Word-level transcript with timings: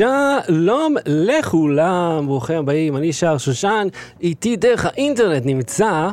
שלום 0.00 0.94
לכולם, 1.06 2.26
ברוכים 2.26 2.56
הבאים, 2.58 2.96
אני 2.96 3.12
שר 3.12 3.38
שושן, 3.38 3.88
איתי 4.20 4.56
דרך 4.56 4.84
האינטרנט 4.84 5.42
נמצא... 5.46 6.10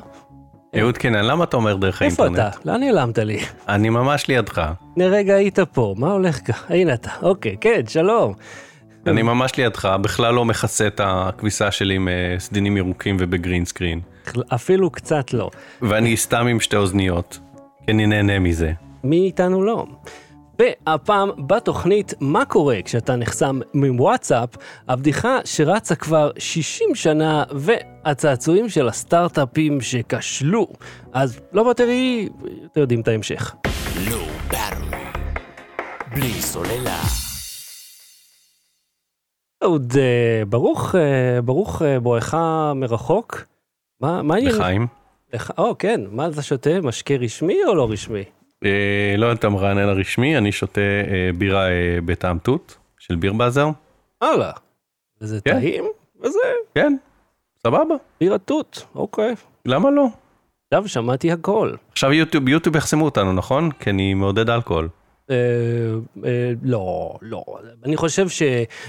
אהוד 0.80 0.98
קינן, 0.98 1.26
למה 1.26 1.44
אתה 1.44 1.58
אומר 1.58 1.76
דרך 1.76 2.02
איפה 2.02 2.24
האינטרנט? 2.24 2.54
אתה? 2.58 2.60
לאן 2.72 2.80
נעלמת 2.84 3.18
לי? 3.18 3.40
אני 3.70 3.90
ממש 3.90 4.28
לידך. 4.28 4.72
הנה 4.98 5.08
רגע 5.08 5.36
היית 5.36 5.60
פה, 5.60 5.96
מה 5.98 6.12
הולך 6.12 6.40
כאן? 6.46 6.56
הנה 6.70 6.94
אתה, 6.94 7.10
אוקיי, 7.22 7.58
כן, 7.62 7.82
שלום. 7.88 8.34
אני 9.08 9.22
ממש 9.22 9.56
לידך, 9.58 9.96
בכלל 10.02 10.34
לא 10.34 10.46
מכסה 10.46 10.88
את 10.88 11.02
הכביסה 11.04 11.72
שלי 11.72 11.96
עם 11.96 12.08
אה, 12.08 12.36
סדינים 12.40 12.78
ירוקים 12.78 13.18
ובגרין 13.20 13.66
סקרין. 13.66 14.00
אפילו 14.56 14.90
קצת 14.90 15.34
לא. 15.34 15.50
ואני 15.82 16.18
סתם 16.18 16.48
עם 16.48 16.60
שתי 16.60 16.76
אוזניות, 16.76 17.40
כי 17.86 17.92
אני 17.92 18.06
נהנה 18.06 18.40
מזה. 18.40 18.72
מי 19.04 19.26
איתנו 19.26 19.64
לא? 19.64 19.86
והפעם 20.60 21.30
בתוכנית 21.48 22.14
מה 22.20 22.46
קורה 22.46 22.82
כשאתה 22.86 23.16
נחסם 23.16 23.60
מוואטסאפ, 23.74 24.50
הבדיחה 24.88 25.40
שרצה 25.46 25.96
כבר 25.96 26.32
60 26.38 26.96
שנה 26.96 27.44
והצעצועים 27.52 28.70
של 28.70 28.88
הסטארט-אפים 28.88 29.82
שכשלו. 29.82 30.68
אז 31.14 31.40
לא 31.52 31.70
בטרי, 31.70 32.30
אתם 32.72 32.82
יודעים 32.82 33.02
את 33.02 33.08
ההמשך. 33.08 33.56
Battery. 34.52 34.96
בלי 36.16 36.42
סוללה. 36.42 37.02
אהוד, 39.64 39.94
אה, 39.98 40.46
ברוך, 40.46 40.96
אה, 40.96 41.42
ברוך 41.42 41.82
אה, 41.82 42.00
בואך 42.00 42.34
מרחוק. 42.76 43.44
מה, 44.02 44.22
מה 44.22 44.36
העניין? 44.36 44.56
לחיים. 44.56 44.88
לך, 45.34 45.52
או 45.58 45.78
כן, 45.78 46.02
מה 46.12 46.28
אתה 46.28 46.42
שותה? 46.42 46.82
משקה 46.82 47.16
רשמי 47.16 47.58
או 47.68 47.76
לא 47.76 47.92
רשמי? 47.92 48.24
אה, 48.66 49.16
לא 49.18 49.32
את 49.32 49.44
המרענן 49.44 49.90
הרשמי, 49.90 50.38
אני 50.38 50.52
שותה 50.52 50.82
אה, 50.82 51.30
בירה 51.38 51.70
אה, 51.70 51.98
בטעם 52.06 52.38
תות 52.38 52.78
של 53.00 53.16
ביר 53.16 53.34
באזר. 53.34 53.70
הלאה. 54.22 54.52
וזה 55.22 55.42
כן. 55.42 55.60
טעים? 55.60 55.86
וזה 56.24 56.40
כן, 56.76 56.96
סבבה, 57.68 57.96
בירה 58.22 58.38
תות, 58.38 58.86
אוקיי. 58.96 59.36
למה 59.66 59.92
לא? 59.92 60.08
עכשיו 60.72 60.88
שמעתי 60.88 61.32
הכל. 61.32 61.74
עכשיו 61.92 62.14
יוטיוב, 62.14 62.50
יוטיוב 62.50 62.76
יחסמו 62.76 63.06
אותנו, 63.06 63.34
נכון? 63.34 63.72
כי 63.72 63.90
אני 63.90 64.14
מעודד 64.14 64.50
אלכוהול. 64.50 64.90
אה, 65.30 65.36
אה, 66.26 66.52
לא, 66.64 67.18
לא. 67.22 67.44
אני 67.86 67.98
חושב 67.98 68.30
ש... 68.30 68.42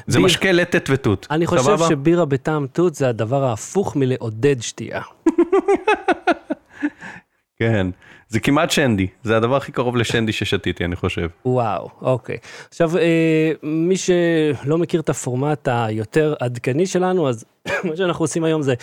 זה 0.07 0.21
משקה 0.21 0.53
לטט 0.53 0.91
ותות. 0.91 1.27
אני 1.31 1.47
חושב? 1.47 1.77
שבירה 1.89 2.25
בטעם 2.25 2.67
תות 2.67 2.95
זה 2.95 3.09
הדבר 3.09 3.45
ההפוך 3.45 3.97
מלעודד 3.97 4.57
שתייה. 4.61 5.03
כן, 7.59 7.87
זה 8.29 8.41
כמעט 8.41 8.71
שנדי, 8.71 9.07
זה 9.23 9.37
הדבר 9.37 9.57
הכי 9.57 9.73
קרוב 9.73 9.97
לשנדי 9.97 10.33
ששתיתי, 10.33 10.85
אני 10.85 10.97
חושב. 10.97 11.29
וואו, 11.47 11.89
אוקיי. 12.03 12.37
עכשיו, 12.69 12.99
אה, 12.99 13.53
מי 13.63 13.97
שלא 13.97 14.79
מכיר 14.79 15.01
את 15.01 15.09
הפורמט 15.09 15.69
היותר 15.73 16.35
עדכני 16.41 16.87
שלנו, 16.87 17.29
אז 17.29 17.45
מה 17.85 17.97
שאנחנו 17.97 18.25
עושים 18.25 18.45
היום 18.45 18.63
זה, 18.63 18.75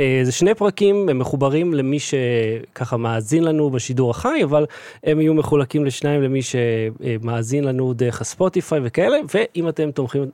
אה, 0.00 0.20
זה 0.22 0.32
שני 0.32 0.54
פרקים, 0.54 1.08
הם 1.08 1.18
מחוברים 1.18 1.74
למי 1.74 1.98
שככה 1.98 2.96
מאזין 2.96 3.44
לנו 3.44 3.70
בשידור 3.70 4.10
החי, 4.10 4.44
אבל 4.44 4.66
הם 5.04 5.20
יהיו 5.20 5.34
מחולקים 5.34 5.84
לשניים 5.84 6.22
למי 6.22 6.40
שמאזין 6.42 7.64
לנו 7.64 7.92
דרך 7.92 8.20
הספוטיפיי 8.20 8.80
וכאלה, 8.84 9.16
ואם 9.34 9.68
אתם 9.68 9.90
תומכים 9.90 10.24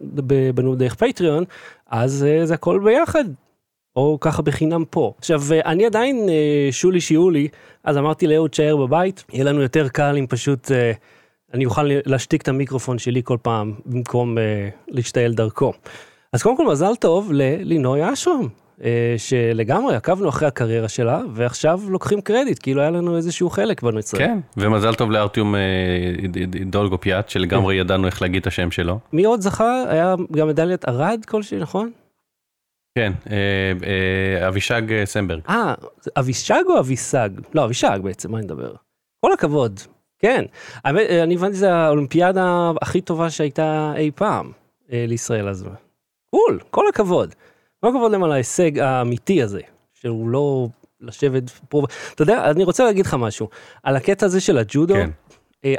בנו 0.54 0.74
דרך 0.74 0.94
פטריון, 0.94 1.44
אז 1.90 2.26
אה, 2.28 2.46
זה 2.46 2.54
הכל 2.54 2.80
ביחד. 2.84 3.24
או 3.96 4.18
ככה 4.20 4.42
בחינם 4.42 4.84
פה. 4.90 5.12
עכשיו, 5.18 5.42
אה, 5.52 5.60
אני 5.64 5.86
עדיין 5.86 6.28
אה, 6.28 6.68
שולי 6.70 7.00
שיולי, 7.00 7.48
אז 7.84 7.98
אמרתי 7.98 8.26
לאהוד 8.26 8.54
שער 8.54 8.76
בבית, 8.76 9.24
יהיה 9.32 9.44
לנו 9.44 9.62
יותר 9.62 9.88
קל 9.88 10.16
אם 10.18 10.26
פשוט 10.26 10.70
אה, 10.72 10.92
אני 11.54 11.64
אוכל 11.64 11.88
להשתיק 12.06 12.42
את 12.42 12.48
המיקרופון 12.48 12.98
שלי 12.98 13.20
כל 13.24 13.36
פעם, 13.42 13.74
במקום 13.86 14.36
להשתעל 14.88 15.32
דרכו. 15.32 15.72
אז 16.32 16.42
קודם 16.42 16.56
כל 16.56 16.66
מזל 16.66 16.94
טוב 16.94 17.32
ללינוי 17.32 18.12
אשרם, 18.12 18.48
שלגמרי 19.16 19.96
עקבנו 19.96 20.28
אחרי 20.28 20.48
הקריירה 20.48 20.88
שלה, 20.88 21.20
ועכשיו 21.32 21.80
לוקחים 21.88 22.20
קרדיט, 22.20 22.58
כאילו 22.62 22.80
היה 22.80 22.90
לנו 22.90 23.16
איזשהו 23.16 23.50
חלק 23.50 23.82
בנוצרי. 23.82 24.20
כן, 24.20 24.38
ומזל 24.56 24.94
טוב 24.94 25.10
לארטיום 25.10 25.54
דולגופיאט, 26.66 27.28
שלגמרי 27.28 27.76
ידענו 27.76 28.06
איך 28.06 28.22
להגיד 28.22 28.40
את 28.40 28.46
השם 28.46 28.70
שלו. 28.70 28.98
מי 29.12 29.24
עוד 29.24 29.40
זכה? 29.40 29.82
היה 29.88 30.14
גם 30.32 30.48
מדליית 30.48 30.88
ארד 30.88 31.20
כלשהי, 31.28 31.58
נכון? 31.58 31.90
כן, 32.98 33.12
אה, 33.30 33.36
אה, 34.42 34.48
אבישג 34.48 34.92
אה, 34.92 35.06
סמברג. 35.06 35.40
אה, 35.48 35.74
אבישג 36.18 36.62
או 36.68 36.78
אביסג? 36.78 37.30
לא, 37.54 37.64
אבישג 37.64 37.98
בעצם, 38.02 38.32
מה 38.32 38.38
אני 38.38 38.44
מדבר? 38.46 38.72
כל 39.24 39.32
הכבוד, 39.32 39.80
כן. 40.18 40.44
האמת, 40.84 41.06
אני 41.10 41.34
הבנתי 41.34 41.56
שזה 41.56 41.74
האולימפיאדה 41.74 42.70
הכי 42.82 43.00
טובה 43.00 43.30
שהייתה 43.30 43.92
אי 43.96 44.10
פעם 44.14 44.52
לישראל 44.88 45.48
אז. 45.48 45.64
cool, 46.30 46.58
כל 46.70 46.84
הכבוד. 46.88 47.34
כל 47.80 47.88
הכבוד 47.88 48.12
להם 48.12 48.22
על 48.24 48.32
ההישג 48.32 48.78
האמיתי 48.78 49.42
הזה, 49.42 49.60
שהוא 49.94 50.28
לא 50.30 50.68
לשבת 51.00 51.50
פה. 51.68 51.82
אתה 52.14 52.22
יודע, 52.22 52.50
אני 52.50 52.64
רוצה 52.64 52.84
להגיד 52.84 53.06
לך 53.06 53.14
משהו, 53.14 53.48
על 53.82 53.96
הקטע 53.96 54.26
הזה 54.26 54.40
של 54.40 54.58
הג'ודו. 54.58 54.94
כן. 54.94 55.10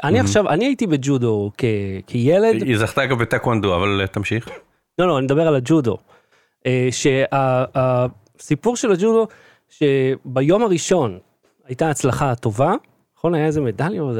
אני 0.04 0.20
עכשיו, 0.20 0.50
אני 0.50 0.66
הייתי 0.66 0.88
בג'ודו 0.88 1.52
כ- 1.58 1.66
כילד. 2.08 2.64
היא 2.64 2.78
זכתה 2.78 3.06
גם 3.06 3.18
בטקוונדו, 3.18 3.76
אבל 3.76 4.06
תמשיך. 4.12 4.50
לא, 5.00 5.08
לא, 5.08 5.18
אני 5.18 5.26
מדבר 5.26 5.48
על 5.48 5.56
הג'ודו. 5.56 5.98
אה, 6.66 6.88
שהסיפור 8.40 8.76
של 8.76 8.92
הג'ודו, 8.92 9.28
שביום 9.70 10.64
הראשון 10.64 11.18
הייתה 11.68 11.90
הצלחה 11.90 12.36
טובה, 12.36 12.74
נכון? 13.18 13.34
היה 13.36 13.46
איזה 13.46 13.62
מדליה 13.62 14.02
או 14.02 14.12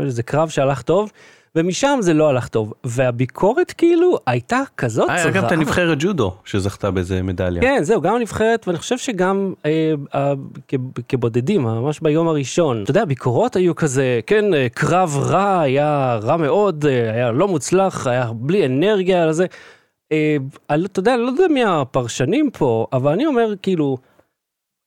איזה, 0.00 0.22
קרב 0.22 0.48
שהלך 0.48 0.82
טוב, 0.82 1.12
ומשם 1.56 1.98
זה 2.02 2.14
לא 2.14 2.28
הלך 2.28 2.48
טוב. 2.48 2.72
והביקורת 2.84 3.72
כאילו 3.72 4.18
הייתה 4.26 4.60
כזאת 4.76 5.08
אה, 5.10 5.14
היה 5.14 5.30
גם 5.30 5.44
את 5.46 5.52
הנבחרת 5.52 5.98
ג'ודו 6.00 6.34
שזכתה 6.44 6.90
באיזה 6.90 7.22
מדליה. 7.22 7.62
כן, 7.62 7.78
זהו, 7.82 8.00
גם 8.00 8.14
הנבחרת, 8.14 8.68
ואני 8.68 8.78
חושב 8.78 8.98
שגם 8.98 9.54
אה, 9.66 9.92
אה, 10.14 10.32
כ- 10.68 10.74
כבודדים, 11.08 11.62
ממש 11.62 12.00
ביום 12.00 12.28
הראשון. 12.28 12.82
אתה 12.82 12.90
יודע, 12.90 13.02
הביקורות 13.02 13.56
היו 13.56 13.74
כזה, 13.74 14.20
כן, 14.26 14.54
אה, 14.54 14.66
קרב 14.74 15.16
רע, 15.22 15.60
היה 15.60 16.18
רע 16.22 16.36
מאוד, 16.36 16.86
היה 16.86 17.32
לא 17.32 17.48
מוצלח, 17.48 18.06
היה 18.06 18.30
בלי 18.34 18.66
אנרגיה, 18.66 19.32
זה. 19.32 19.46
אה, 20.70 20.76
אתה 20.84 21.00
יודע, 21.00 21.14
אני 21.14 21.22
לא 21.22 21.26
יודע 21.28 21.48
מי 21.48 21.64
הפרשנים 21.64 22.50
פה, 22.50 22.86
אבל 22.92 23.12
אני 23.12 23.26
אומר, 23.26 23.54
כאילו, 23.62 23.96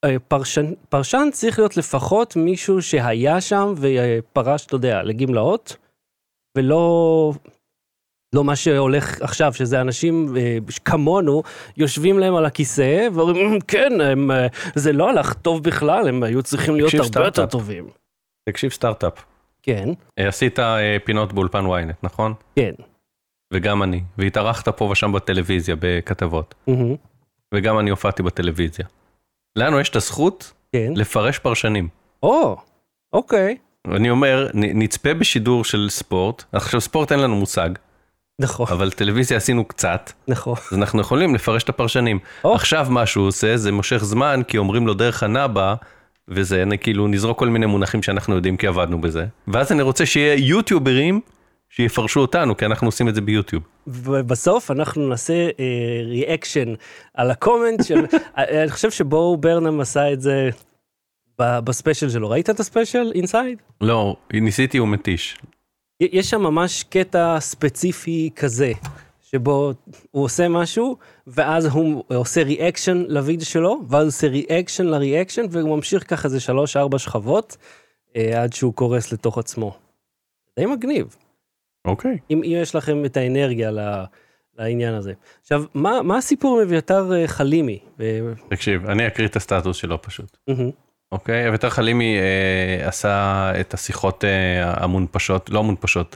אה, 0.06 0.20
פרשן, 0.28 0.74
פרשן 0.90 1.28
צריך 1.32 1.60
להיות 1.60 1.78
לפחות 1.78 2.36
מישהו 2.36 2.82
שהיה 2.82 3.42
שם 3.42 3.74
ופרש, 3.78 4.66
אתה 4.66 4.76
יודע, 4.76 5.04
לגמלאות, 5.04 5.76
ולא... 6.58 7.34
לא 8.36 8.44
מה 8.44 8.56
שהולך 8.56 9.22
עכשיו, 9.22 9.54
שזה 9.54 9.82
אנשים 9.82 10.38
אה, 10.38 10.58
כמונו, 10.86 11.44
יושבים 11.78 12.20
להם 12.20 12.36
על 12.36 12.46
הכיסא 12.46 13.08
ואומרים, 13.14 13.54
"אמ, 13.54 13.60
כן, 13.60 14.02
הם, 14.02 14.32
זה 14.76 14.94
לא 14.94 15.10
הלך 15.10 15.34
טוב 15.34 15.64
בכלל, 15.64 16.08
הם 16.08 16.24
היו 16.24 16.44
צריכים 16.44 16.76
להיות 16.76 16.94
הרבה 16.94 17.04
יותר 17.04 17.12
סטארט-אפ. 17.12 17.52
טובים. 17.52 17.90
תקשיב 18.50 18.72
סטארט-אפ. 18.72 19.24
כן, 19.64 19.90
עשית 20.18 20.60
פינות 21.06 21.34
באולפן 21.34 21.66
ynet, 21.66 21.94
נכון? 22.04 22.34
כן. 22.56 22.74
וגם 23.54 23.84
אני. 23.84 24.02
והתארחת 24.18 24.70
פה 24.70 24.86
ושם 24.86 25.12
בטלוויזיה 25.12 25.76
בכתבות. 25.80 26.56
וגם 27.54 27.80
אני 27.80 27.90
הופעתי 27.90 28.24
בטלוויזיה. 28.24 28.86
לנו 29.56 29.80
יש 29.80 29.90
את 29.90 29.96
הזכות 29.96 30.54
כן. 30.74 30.94
לפרש 30.96 31.40
פרשנים. 31.40 31.88
או, 32.24 32.58
אוקיי. 33.14 33.58
אני 33.92 34.10
אומר, 34.10 34.50
נצפה 34.54 35.14
בשידור 35.14 35.64
של 35.64 35.88
ספורט, 35.90 36.44
עכשיו 36.52 36.82
ספורט 36.82 37.12
אין 37.12 37.20
לנו 37.20 37.36
מושג, 37.36 37.70
נכון, 38.40 38.68
אבל 38.70 38.92
טלוויזיה 38.92 39.38
עשינו 39.38 39.66
קצת, 39.66 40.12
נכון. 40.28 40.56
אז 40.72 40.78
אנחנו 40.78 41.02
יכולים 41.02 41.36
לפרש 41.36 41.64
את 41.64 41.70
הפרשנים. 41.70 42.20
או. 42.44 42.56
עכשיו 42.56 42.88
מה 42.90 43.06
שהוא 43.06 43.28
עושה 43.28 43.58
זה 43.58 43.72
מושך 43.72 44.04
זמן, 44.04 44.42
כי 44.48 44.58
אומרים 44.58 44.88
לו 44.88 44.94
דרך 44.94 45.24
הנאבה, 45.24 45.76
וזה 46.28 46.64
כאילו 46.82 47.08
נזרוק 47.08 47.40
כל 47.40 47.50
מיני 47.50 47.66
מונחים 47.66 48.04
שאנחנו 48.04 48.36
יודעים 48.36 48.58
כי 48.58 48.68
עבדנו 48.68 49.02
בזה. 49.02 49.26
ואז 49.48 49.72
אני 49.72 49.82
רוצה 49.82 50.06
שיהיה 50.06 50.36
יוטיוברים 50.48 51.22
שיפרשו 51.70 52.20
אותנו, 52.20 52.58
כי 52.58 52.66
אנחנו 52.66 52.88
עושים 52.88 53.10
את 53.10 53.16
זה 53.16 53.22
ביוטיוב. 53.22 53.64
ובסוף 53.88 54.72
אנחנו 54.72 55.10
נעשה 55.10 55.50
reaction 56.06 56.74
על 57.14 57.32
ה 57.32 57.38
comment 57.38 57.84
של, 57.84 58.06
אה, 58.38 58.64
אני 58.64 58.72
חושב 58.72 58.92
שבו 58.92 59.38
ברנהם 59.38 59.80
עשה 59.80 60.14
את 60.14 60.22
זה 60.22 60.50
ב 61.40 61.49
special 61.49 62.10
שלו. 62.10 62.30
ראית 62.30 62.50
את 62.50 62.60
ה 62.60 62.66
special 62.66 63.12
Inside? 63.16 63.62
לא, 63.82 64.16
ניסיתי 64.34 64.78
הוא 64.78 64.88
מתיש. 64.88 65.38
יש 66.00 66.30
שם 66.30 66.42
ממש 66.42 66.84
קטע 66.84 67.40
ספציפי 67.40 68.30
כזה, 68.36 68.72
שבו 69.22 69.74
הוא 70.12 70.24
עושה 70.24 70.48
משהו, 70.48 70.98
ואז 71.28 71.66
הוא 71.66 72.04
עושה 72.08 72.44
reaction 72.44 73.04
לוידאו 73.08 73.46
שלו, 73.46 73.82
ואז 73.90 74.02
הוא 74.02 74.08
עושה 74.08 74.28
reaction 74.28 74.86
ל 74.86 74.92
reaction, 74.92 75.46
והוא 75.52 75.76
ממשיך 75.76 76.10
ככה 76.10 76.26
איזה 76.26 76.40
שלוש 76.40 76.78
ארבע 76.78 77.00
שכבות, 77.00 77.58
אה, 78.16 78.44
עד 78.44 78.54
שהוא 78.54 78.74
קורס 78.74 79.14
לתוך 79.14 79.38
עצמו. 79.38 79.78
די 80.60 80.66
מגניב, 80.66 81.16
אוקיי. 81.88 82.18
אם, 82.32 82.42
אם 82.44 82.52
יש 82.62 82.76
לכם 82.76 83.06
את 83.06 83.18
האנרגיה 83.18 83.72
ל, 83.72 83.80
לעניין 84.58 84.94
הזה. 84.94 85.14
עכשיו, 85.42 85.64
מה, 85.74 86.02
מה 86.04 86.18
הסיפור 86.18 86.60
עם 86.60 86.68
אביתר 86.68 87.14
אה, 87.14 87.28
חלימי? 87.28 87.80
תקשיב, 88.50 88.90
אני 88.90 89.08
אקריא 89.08 89.28
את 89.28 89.36
הסטטוס 89.36 89.78
שלו 89.78 90.02
פשוט. 90.02 90.38
אוקיי, 91.12 91.50
אביתר 91.50 91.70
חלימי 91.70 92.18
אה, 92.18 92.88
עשה 92.88 93.52
את 93.60 93.74
השיחות 93.74 94.24
אה, 94.24 94.84
המונפשות, 94.84 95.50
לא 95.50 95.60
המונפשות, 95.60 96.16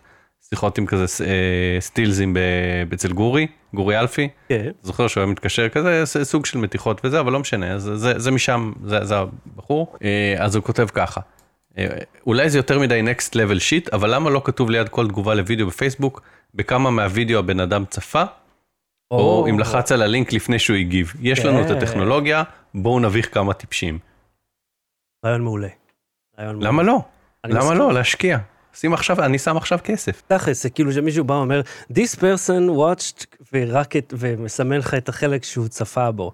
שיחות 0.50 0.77
עם 0.77 0.85
כזה 0.85 1.25
אה, 1.25 1.77
סטילזים 1.79 2.33
ב- 2.33 2.94
אצל 2.94 3.13
גורי, 3.13 3.47
גורי 3.74 4.00
אלפי. 4.00 4.29
כן. 4.50 4.71
זוכר 4.81 5.07
שהוא 5.07 5.21
היה 5.21 5.31
מתקשר 5.31 5.69
כזה, 5.69 6.06
זה 6.06 6.25
סוג 6.25 6.45
של 6.45 6.57
מתיחות 6.57 7.01
וזה, 7.03 7.19
אבל 7.19 7.31
לא 7.31 7.39
משנה, 7.39 7.79
זה, 7.79 7.97
זה, 7.97 8.19
זה 8.19 8.31
משם, 8.31 8.71
זה, 8.85 9.06
זה 9.06 9.15
הבחור. 9.17 9.95
אה, 10.03 10.35
אז 10.38 10.56
הוא 10.56 10.63
כותב 10.63 10.88
ככה, 10.94 11.21
אה, 11.21 11.40
אולי 12.27 12.50
זה 12.50 12.57
יותר 12.57 12.79
מדי 12.79 13.01
next 13.01 13.29
level 13.33 13.59
שיט, 13.59 13.89
אבל 13.94 14.15
למה 14.15 14.29
לא 14.29 14.41
כתוב 14.45 14.69
ליד 14.69 14.89
כל 14.89 15.07
תגובה 15.07 15.33
לוידאו 15.33 15.68
בפייסבוק, 15.68 16.21
בכמה 16.56 16.91
מהווידאו 16.91 17.39
הבן 17.39 17.59
אדם 17.59 17.85
צפה, 17.85 18.23
או 19.12 19.47
אם 19.50 19.59
לחץ 19.59 19.91
על 19.91 20.01
הלינק 20.01 20.33
לפני 20.33 20.59
שהוא 20.59 20.77
הגיב. 20.77 21.13
יש 21.21 21.45
לנו 21.45 21.62
את 21.62 21.68
כן. 21.68 21.77
הטכנולוגיה, 21.77 22.44
בואו 22.73 23.00
נביך 23.00 23.33
כמה 23.33 23.53
טיפשים. 23.53 24.00
רעיון 25.25 25.41
מעולה. 25.41 25.68
רעיון 26.39 26.56
מעולה. 26.56 26.68
למה 26.68 26.83
לא? 26.83 27.00
אני 27.44 27.53
למה 27.53 27.62
מסכים. 27.62 27.77
לא? 27.77 27.94
להשקיע. 27.94 28.38
שים 28.74 28.94
עכשיו, 28.94 29.25
אני 29.25 29.39
שם 29.39 29.57
עכשיו 29.57 29.79
כסף. 29.83 30.21
תכלס, 30.27 30.63
זה 30.63 30.69
כאילו 30.69 30.91
שמישהו 30.91 31.24
בא 31.24 31.33
ואומר, 31.33 31.62
This 31.94 32.15
person 32.15 32.69
watched, 32.69 33.25
ורק 33.53 33.95
את, 33.95 34.13
ומסמן 34.17 34.77
לך 34.77 34.94
את 34.94 35.09
החלק 35.09 35.44
שהוא 35.44 35.67
צפה 35.67 36.12
בו. 36.12 36.33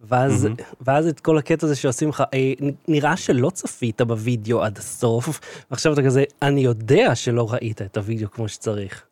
ואז, 0.00 0.44
מהמם. 0.44 0.56
ואז 0.80 1.06
את 1.06 1.20
כל 1.20 1.38
הקטע 1.38 1.66
הזה 1.66 1.76
שעושים 1.76 2.08
לך, 2.08 2.22
אה, 2.34 2.52
נראה 2.88 3.16
שלא 3.16 3.50
צפית 3.50 4.00
בווידאו 4.00 4.62
עד 4.62 4.78
הסוף, 4.78 5.40
ועכשיו 5.70 5.92
אתה 5.92 6.02
כזה, 6.02 6.24
אני 6.42 6.60
יודע 6.60 7.14
שלא 7.14 7.52
ראית 7.52 7.82
את 7.82 7.96
הווידאו 7.96 8.30
כמו 8.30 8.48
שצריך. 8.48 9.04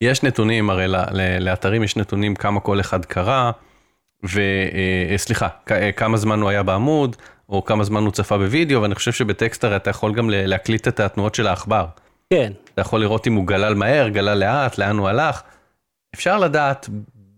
יש 0.00 0.22
נתונים, 0.22 0.70
הרי 0.70 0.86
לאתרים 1.40 1.82
יש 1.82 1.96
נתונים 1.96 2.34
כמה 2.34 2.60
כל 2.60 2.80
אחד 2.80 3.04
קרא, 3.04 3.50
וסליחה, 5.14 5.48
כמה 5.96 6.16
זמן 6.16 6.40
הוא 6.40 6.48
היה 6.50 6.62
בעמוד, 6.62 7.16
או 7.48 7.64
כמה 7.64 7.84
זמן 7.84 8.02
הוא 8.02 8.12
צפה 8.12 8.38
בווידאו, 8.38 8.82
ואני 8.82 8.94
חושב 8.94 9.12
שבטקסט 9.12 9.64
הרי 9.64 9.76
אתה 9.76 9.90
יכול 9.90 10.14
גם 10.14 10.30
להקליט 10.30 10.88
את 10.88 11.00
התנועות 11.00 11.34
של 11.34 11.46
העכבר. 11.46 11.86
כן, 12.32 12.52
אתה 12.74 12.80
יכול 12.80 13.00
לראות 13.00 13.26
אם 13.26 13.34
הוא 13.34 13.46
גלל 13.46 13.74
מהר, 13.74 14.08
גלל 14.08 14.38
לאט, 14.38 14.78
לאן 14.78 14.98
הוא 14.98 15.08
הלך. 15.08 15.42
אפשר 16.14 16.38
לדעת 16.38 16.88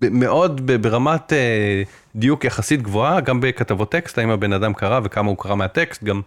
מאוד 0.03 0.71
ברמת 0.83 1.33
אה, 1.33 1.83
דיוק 2.15 2.45
יחסית 2.45 2.83
גבוהה, 2.83 3.21
גם 3.21 3.41
בכתבות 3.41 3.91
טקסט, 3.93 4.19
האם 4.19 4.31
הבן 4.31 4.53
אדם 4.53 4.75
קרא 4.75 5.01
וכמה 5.05 5.29
הוא 5.29 5.37
קרא 5.39 5.55
מהטקסט, 5.55 6.05
גם, 6.05 6.21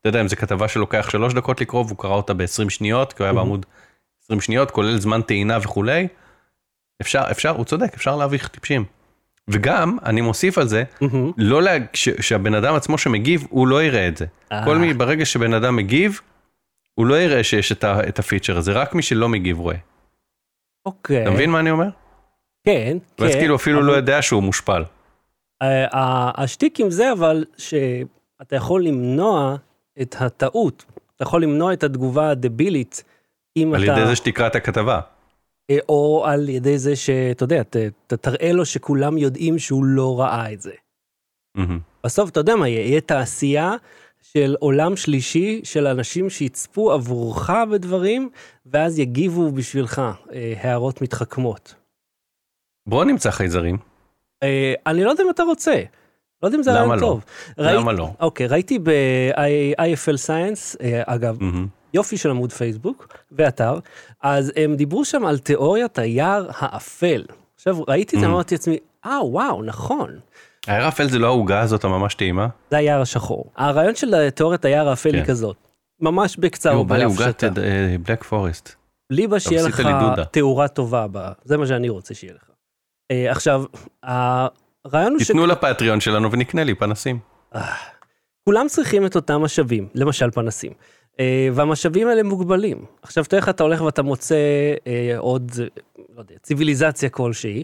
אתה 0.00 0.08
יודע, 0.08 0.20
אם 0.20 0.28
זו 0.28 0.36
כתבה 0.36 0.68
שלוקח 0.68 1.10
שלוש 1.10 1.34
דקות 1.34 1.60
לקרוא 1.60 1.84
והוא 1.86 1.98
קרא 1.98 2.14
אותה 2.14 2.34
ב-20 2.34 2.70
שניות, 2.70 3.12
כי 3.12 3.22
הוא 3.22 3.24
היה. 3.24 3.32
בעמוד 3.32 3.66
20 4.24 4.40
שניות, 4.40 4.70
כולל 4.70 4.98
זמן 4.98 5.22
טעינה 5.22 5.58
וכולי. 5.62 6.08
אפשר, 7.00 7.22
אפשר, 7.30 7.50
הוא 7.50 7.64
צודק, 7.64 7.94
אפשר 7.94 8.16
להביך 8.16 8.48
טיפשים. 8.48 8.84
וגם, 9.48 9.96
אני 10.04 10.20
מוסיף 10.20 10.58
על 10.58 10.68
זה. 10.68 10.84
לא 11.36 11.62
לה... 11.62 11.76
ש... 11.92 12.08
שהבן 12.08 12.54
אדם 12.54 12.74
עצמו 12.74 12.98
שמגיב, 12.98 13.46
הוא 13.50 13.66
לא 13.66 13.82
יראה 13.82 14.08
את 14.08 14.16
זה. 14.16 14.26
אה. 14.52 14.64
כל 14.64 14.78
מי, 14.78 14.94
ברגע 14.94 15.24
שבן 15.24 15.54
אדם 15.54 15.76
מגיב, 15.76 16.20
הוא 16.94 17.06
לא 17.06 17.20
יראה 17.20 17.44
שיש 17.44 17.72
את, 17.72 17.84
ה... 17.84 18.08
את 18.08 18.18
הפיצ'ר 18.18 18.56
הזה, 18.56 18.72
רק 18.72 18.94
מי 18.94 19.02
שלא 19.02 19.28
מגיב 19.28 19.58
רואה. 19.58 19.76
אוקיי. 20.86 21.22
אתה 21.22 21.30
מבין 21.30 21.50
מה 21.50 21.60
אני 21.60 21.70
אומר? 21.70 21.88
כן, 22.66 22.98
כן. 23.16 23.24
ואז 23.24 23.34
כאילו 23.34 23.56
אפילו 23.56 23.78
אבל- 23.78 23.86
לא 23.86 23.92
יודע 23.92 24.22
שהוא 24.22 24.42
מושפל. 24.42 24.82
אה, 25.62 25.86
השטיק 26.36 26.80
עם 26.80 26.90
זה 26.90 27.12
אבל 27.12 27.44
שאתה 27.58 28.56
יכול 28.56 28.84
למנוע 28.84 29.56
את 30.02 30.16
הטעות, 30.20 30.84
אתה 31.16 31.22
יכול 31.22 31.42
למנוע 31.42 31.72
את 31.72 31.84
התגובה 31.84 32.30
הדבילית 32.30 33.04
אם 33.56 33.72
על 33.74 33.84
אתה, 33.84 33.92
ידי 33.92 34.06
זה 34.06 34.16
שתקרא 34.16 34.46
את 34.46 34.54
הכתבה. 34.56 35.00
אה, 35.70 35.78
או 35.88 36.24
על 36.26 36.48
ידי 36.48 36.78
זה 36.78 36.96
שאתה 36.96 37.44
יודע, 37.44 37.62
ת- 37.62 37.76
ת- 38.06 38.12
תראה 38.14 38.52
לו 38.52 38.64
שכולם 38.64 39.18
יודעים 39.18 39.58
שהוא 39.58 39.84
לא 39.84 40.20
ראה 40.20 40.52
את 40.52 40.60
זה. 40.60 40.72
מהמם. 41.54 41.78
בסוף 42.04 42.30
אתה 42.30 42.40
יודע 42.40 42.56
מה 42.56 42.68
יהיה, 42.68 42.86
יהיה 42.86 43.00
תעשייה 43.00 43.72
של 44.32 44.56
עולם 44.60 44.96
שלישי 44.96 45.60
של 45.64 45.86
אנשים 45.86 46.30
שיצפו 46.30 46.92
עבורך 46.92 47.50
בדברים 47.72 48.30
ואז 48.66 48.98
יגיבו 48.98 49.52
בשבילך 49.52 50.02
אה, 50.32 50.54
הערות 50.60 51.02
מתחכמות. 51.02 51.74
בוא 52.86 53.04
נמצא 53.04 53.30
חייזרים. 53.30 53.76
אה, 54.42 54.74
אני 54.86 55.04
לא 55.04 55.10
יודע 55.10 55.24
אם 55.24 55.30
אתה 55.30 55.42
רוצה, 55.42 55.82
לא 56.42 56.48
יודע 56.48 56.58
אם 56.58 56.62
זה 56.62 56.72
רעיון 56.72 56.94
לא? 56.94 57.00
טוב. 57.00 57.24
למה 57.58 57.92
לא? 57.92 58.08
אוקיי, 58.20 58.46
ראיתי 58.46 58.78
ב-IFL 58.78 60.16
Science, 60.26 60.76
אה, 60.82 61.02
אגב, 61.06 61.42
מהמם. 61.42 61.66
יופי 61.94 62.16
של 62.16 62.30
עמוד 62.30 62.52
פייסבוק 62.52 63.16
ואתר, 63.32 63.78
אז 64.22 64.52
הם 64.56 64.76
דיברו 64.76 65.04
שם 65.04 65.26
על 65.26 65.38
תיאוריית 65.38 65.98
היער 65.98 66.46
האפל. 66.58 67.24
עכשיו 67.56 67.82
ראיתי 67.88 68.16
את 68.16 68.20
זה, 68.20 68.26
Mm. 68.26 68.30
אמרתי 68.30 68.54
לעצמי, 68.54 68.78
אה 69.06 69.24
וואו, 69.24 69.62
נכון, 69.62 70.10
היער 70.66 70.84
האפל 70.84 71.08
זה 71.08 71.18
לא 71.18 71.26
העוגה 71.26 71.60
הזאת 71.60 71.84
הממש 71.84 72.14
טעימה? 72.14 72.48
זה 72.70 72.76
היער 72.76 73.00
השחור. 73.00 73.44
הרעיון 73.56 73.94
של 73.94 74.30
תיאוריית 74.30 74.64
היער 74.64 74.88
האפל 74.88 75.14
היא 75.14 75.22
כן. 75.22 75.28
כזאת, 75.28 75.56
ממש 76.00 76.36
יואו, 76.64 76.76
או 76.76 76.84
בא 76.84 76.96
לי 76.96 77.04
עוגת. 77.04 77.44
Black 78.08 78.24
Forest. 78.24 78.74
ליבה 79.10 79.40
שיהיה 79.40 79.62
לך. 79.68 79.82
תאורה 80.30 80.68
טובה, 80.68 81.06
בה. 81.06 81.32
זה 81.44 81.56
מה 81.56 81.66
שאני 81.66 81.88
רוצה 81.88 82.14
שיהיה 82.14 82.34
לך. 82.34 82.55
אה, 83.10 83.30
עכשיו, 83.30 83.64
הרעיון 84.02 85.12
הוא 85.12 85.18
תיתנו 85.18 85.46
לפטריון 85.46 86.00
שלנו 86.00 86.32
ונקנה 86.32 86.64
לי 86.64 86.74
פנסים. 86.74 87.18
כולם 88.44 88.66
צריכים 88.68 89.06
את 89.06 89.16
אותם 89.16 89.40
משאבים, 89.42 89.88
למשל 89.94 90.30
פנסים. 90.30 90.72
אה, 91.20 91.48
והמשאבים 91.54 92.08
האלה 92.08 92.22
מוגבלים. 92.22 92.84
עכשיו 93.02 93.24
תאר 93.24 93.38
לך 93.38 93.48
אתה 93.48 93.62
הולך 93.62 93.80
ואתה 93.82 94.02
מוצא 94.02 94.34
אה, 94.86 95.14
עוד, 95.18 95.52
אה, 95.60 95.64
לא 96.14 96.20
יודע, 96.20 96.34
ציוויליזציה 96.42 97.08
כלשהי. 97.08 97.62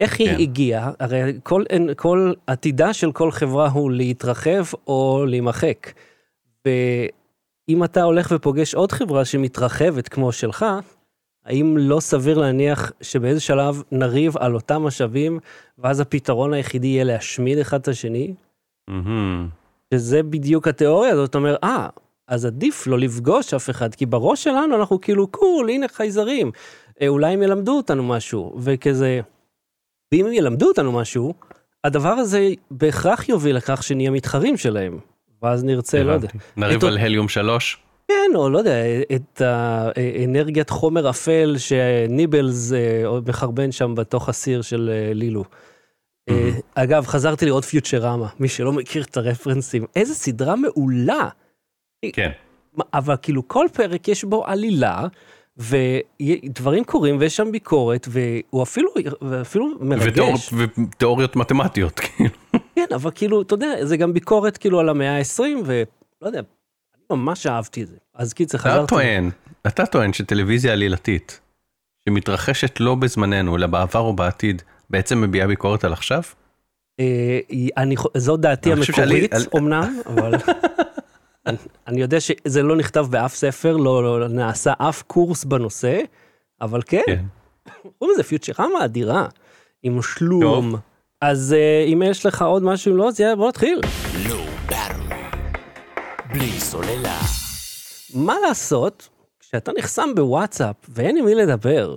איך 0.00 0.18
היא 0.20 0.28
כן. 0.28 0.40
הגיעה? 0.40 0.90
הרי 1.00 1.32
כל, 1.42 1.64
אין- 1.70 1.90
כל 1.96 2.32
עתידה 2.46 2.92
של 2.92 3.12
כל 3.12 3.30
חברה 3.30 3.68
הוא 3.68 3.90
להתרחב 3.90 4.64
או 4.86 5.24
להימחק. 5.28 5.92
ואם 6.66 7.84
אתה 7.84 8.02
הולך 8.02 8.32
ופוגש 8.34 8.74
עוד 8.74 8.92
חברה 8.92 9.24
שמתרחבת 9.24 10.08
כמו 10.08 10.32
שלך, 10.32 10.66
האם 11.46 11.76
לא 11.78 12.00
סביר 12.00 12.38
להניח 12.38 12.92
שבאיזה 13.00 13.40
שלב 13.40 13.82
נריב 13.92 14.36
על 14.36 14.54
אותם 14.54 14.82
משאבים, 14.82 15.38
ואז 15.78 16.00
הפתרון 16.00 16.52
היחידי 16.52 16.86
יהיה 16.86 17.04
להשמיד 17.04 17.58
אחד 17.58 17.80
את 17.80 17.88
השני? 17.88 18.34
מהמם. 18.88 19.48
שזה 19.94 20.22
בדיוק 20.22 20.68
התיאוריה 20.68 21.12
הזאת, 21.12 21.34
אומר, 21.34 21.56
אה, 21.64 21.88
אז 22.28 22.44
עדיף 22.44 22.86
לא 22.86 22.98
לפגוש 22.98 23.54
אף 23.54 23.70
אחד, 23.70 23.94
כי 23.94 24.06
בראש 24.06 24.44
שלנו 24.44 24.76
אנחנו 24.76 25.00
כאילו, 25.00 25.26
קול, 25.26 25.70
הנה 25.70 25.88
חייזרים, 25.88 26.50
אה, 27.02 27.08
אולי 27.08 27.32
הם 27.32 27.42
ילמדו 27.42 27.76
אותנו 27.76 28.02
משהו, 28.02 28.54
וכזה, 28.58 29.20
ואם 30.12 30.26
הם 30.26 30.32
ילמדו 30.32 30.68
אותנו 30.68 30.92
משהו, 30.92 31.34
הדבר 31.84 32.08
הזה 32.08 32.48
בהכרח 32.70 33.28
יוביל 33.28 33.56
לכך 33.56 33.82
שנהיה 33.82 34.10
מתחרים 34.10 34.56
שלהם, 34.56 34.98
ואז 35.42 35.64
נרצה, 35.64 36.02
לא 36.02 36.12
יודע. 36.12 36.28
נריב 36.56 36.84
על 36.84 36.98
הליום 36.98 37.28
3? 37.28 37.78
כן, 38.12 38.36
או 38.36 38.50
לא 38.50 38.58
יודע, 38.58 38.76
את 39.14 39.40
האנרגיית 39.40 40.70
חומר 40.70 41.10
אפל 41.10 41.54
שניבלס 41.58 42.72
אה, 42.72 43.02
מחרבן 43.26 43.72
שם 43.72 43.94
בתוך 43.94 44.28
הסיר 44.28 44.62
של 44.62 44.90
אה, 44.92 45.14
לילו. 45.14 45.44
אה, 46.30 46.34
מהמם. 46.34 46.58
אגב, 46.74 47.06
חזרתי 47.06 47.46
לראות 47.46 47.64
פיוטרמה, 47.64 48.28
מי 48.40 48.48
שלא 48.48 48.72
מכיר 48.72 49.02
את 49.02 49.16
הרפרנסים, 49.16 49.84
איזה 49.96 50.14
סדרה 50.14 50.56
מעולה. 50.56 51.28
כן. 52.12 52.30
אבל 52.94 53.14
כאילו 53.22 53.48
כל 53.48 53.66
פרק 53.72 54.08
יש 54.08 54.24
בו 54.24 54.44
עלילה, 54.46 55.06
ודברים 55.56 56.84
קורים 56.84 57.16
ויש 57.20 57.36
שם 57.36 57.52
ביקורת, 57.52 58.08
והוא 58.10 58.62
אפילו, 58.62 58.90
ואפילו 59.22 59.66
מרגש. 59.80 60.06
ותיאור- 60.52 60.68
ותיאוריות 60.92 61.36
מתמטיות. 61.36 62.00
כאילו. 62.00 62.30
כן, 62.74 62.86
אבל 62.94 63.10
כאילו, 63.14 63.42
אתה 63.42 63.54
יודע, 63.54 63.84
זה 63.84 63.96
גם 63.96 64.12
ביקורת 64.12 64.56
כאילו 64.56 64.80
על 64.80 64.88
המאה 64.88 65.18
ה-20, 65.18 65.40
ולא 65.64 65.86
יודע, 66.28 66.40
ממש 67.16 67.46
אהבתי 67.46 67.82
את 67.82 67.88
זה. 67.88 67.96
אז 68.14 68.32
קיצר, 68.32 68.58
אתה 68.58 68.68
חזרתי. 68.68 68.88
טוען, 68.88 69.30
אתה 69.66 69.86
טוען 69.86 70.12
שטלוויזיה 70.12 70.72
עלילתית, 70.72 71.40
שמתרחשת 72.08 72.80
לא 72.80 72.94
בזמננו, 72.94 73.56
אלא 73.56 73.66
בעבר 73.66 74.00
או 74.00 74.16
בעתיד, 74.16 74.62
בעצם 74.90 75.20
מביעה 75.20 75.46
ביקורת 75.46 75.84
על 75.84 75.92
עכשיו? 75.92 76.22
אה, 77.00 77.40
אני, 77.76 77.94
זו 78.16 78.36
דעתי 78.36 78.72
המקורית 78.72 79.32
אמנם, 79.56 80.00
אבל 80.06 80.32
אני, 81.86 82.00
יודע 82.00 82.20
שזה 82.20 82.62
לא 82.62 82.76
נכתב 82.76 83.06
באף 83.10 83.34
ספר, 83.34 83.76
לא, 83.76 84.02
לא, 84.02 84.20
לא 84.20 84.28
נעשה 84.28 84.72
אף 84.78 85.02
קורס 85.02 85.44
בנושא, 85.44 86.00
אבל 86.60 86.80
כן, 86.86 87.02
כן. 87.06 87.24
קוראים 87.98 88.14
לזה 88.14 88.22
פיוטרמה 88.22 88.84
אדירה, 88.84 89.26
עם 89.82 90.02
שלום. 90.02 90.74
אז 91.20 91.52
אה, 91.58 91.84
אם 91.92 92.02
יש 92.06 92.26
לך 92.26 92.42
עוד 92.42 92.62
משהו, 92.62 92.96
לא, 92.96 93.08
אז 93.08 93.20
יאללה, 93.20 93.36
בוא 93.36 93.48
נתחיל. 93.48 93.80
בלי 96.32 96.60
סוללה. 96.60 97.18
מה 98.14 98.34
לעשות 98.48 99.08
כשאתה 99.40 99.72
נחסם 99.78 100.08
בוואטסאפ 100.16 100.76
ואין 100.88 101.16
עם 101.16 101.24
מי 101.24 101.34
לדבר, 101.34 101.96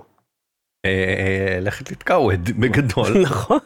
אה, 0.86 0.90
אה, 0.90 1.60
לך 1.62 1.82
תתקעווד 1.82 2.50
בגדול. 2.60 3.22
נכון? 3.28 3.60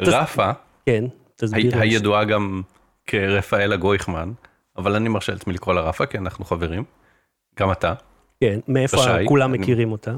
רפה, 0.00 0.50
כן, 0.86 1.04
תסביר. 1.36 1.78
הידועה 1.78 2.24
גם 2.24 2.62
כרפאלה 3.06 3.76
גויכמן, 3.76 4.32
אבל 4.76 4.94
אני 4.96 5.08
מרשה 5.08 5.32
לעצמי 5.32 5.52
לקרוא 5.52 5.74
לה 5.74 5.80
רפה, 5.80 6.06
כי 6.06 6.18
אנחנו 6.18 6.44
חברים. 6.44 6.84
גם 7.58 7.72
אתה, 7.72 7.94
כן, 8.40 8.60
מאיפה 8.68 8.96
כולם 9.28 9.52
מכירים 9.52 9.92
אותה? 9.92 10.14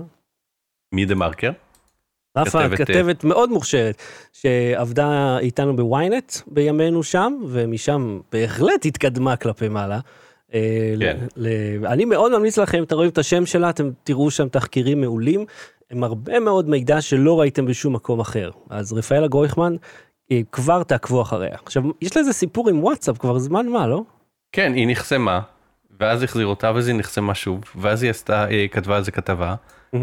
מי 0.94 1.04
דה 1.04 1.14
מרקר. 1.14 1.50
רפה, 2.36 2.68
כתבת, 2.68 2.78
כתבת 2.90 3.24
מאוד 3.24 3.50
מוכשרת, 3.50 4.02
שעבדה 4.32 5.38
איתנו 5.38 5.76
בוויינט 5.76 6.32
בימינו 6.46 7.02
שם, 7.02 7.32
ומשם 7.48 8.20
בהחלט 8.32 8.84
התקדמה 8.86 9.36
כלפי 9.36 9.68
מעלה. 9.68 10.00
אה, 10.54 10.94
כן. 11.00 11.16
ל- 11.36 11.48
ל- 11.48 11.86
אני 11.86 12.04
מאוד 12.04 12.38
ממליץ 12.38 12.58
לכם, 12.58 12.82
אתם 12.82 12.94
רואים 12.96 13.10
את 13.10 13.18
השם 13.18 13.46
שלה, 13.46 13.70
אתם 13.70 13.90
תראו 14.04 14.30
שם 14.30 14.48
תחקירים 14.48 15.00
מעולים, 15.00 15.44
הם 15.90 16.04
הרבה 16.04 16.40
מאוד 16.40 16.68
מידע 16.68 17.00
שלא 17.00 17.40
ראיתם 17.40 17.66
בשום 17.66 17.92
מקום 17.94 18.20
אחר. 18.20 18.50
אז 18.70 18.92
רפאלה 18.92 19.28
גרויכמן, 19.28 19.76
אה, 20.32 20.40
כבר 20.52 20.82
תעקבו 20.82 21.22
אחריה. 21.22 21.56
עכשיו, 21.64 21.82
יש 22.00 22.16
לה 22.16 22.20
איזה 22.20 22.32
סיפור 22.32 22.68
עם 22.68 22.82
וואטסאפ 22.84 23.18
כבר 23.18 23.38
זמן 23.38 23.66
מה, 23.66 23.86
לא? 23.86 24.02
כן, 24.52 24.72
היא 24.74 24.86
נחסמה, 24.88 25.40
ואז 26.00 26.22
החזירו 26.22 26.50
אותה, 26.50 26.72
ואז 26.74 26.88
היא 26.88 26.96
נחסמה 26.96 27.34
שוב, 27.34 27.64
ואז 27.76 28.02
היא 28.02 28.10
עשתה, 28.10 28.44
היא 28.44 28.68
כתבה 28.68 28.96
על 28.96 29.02
זה 29.02 29.10
כתבה, 29.10 29.54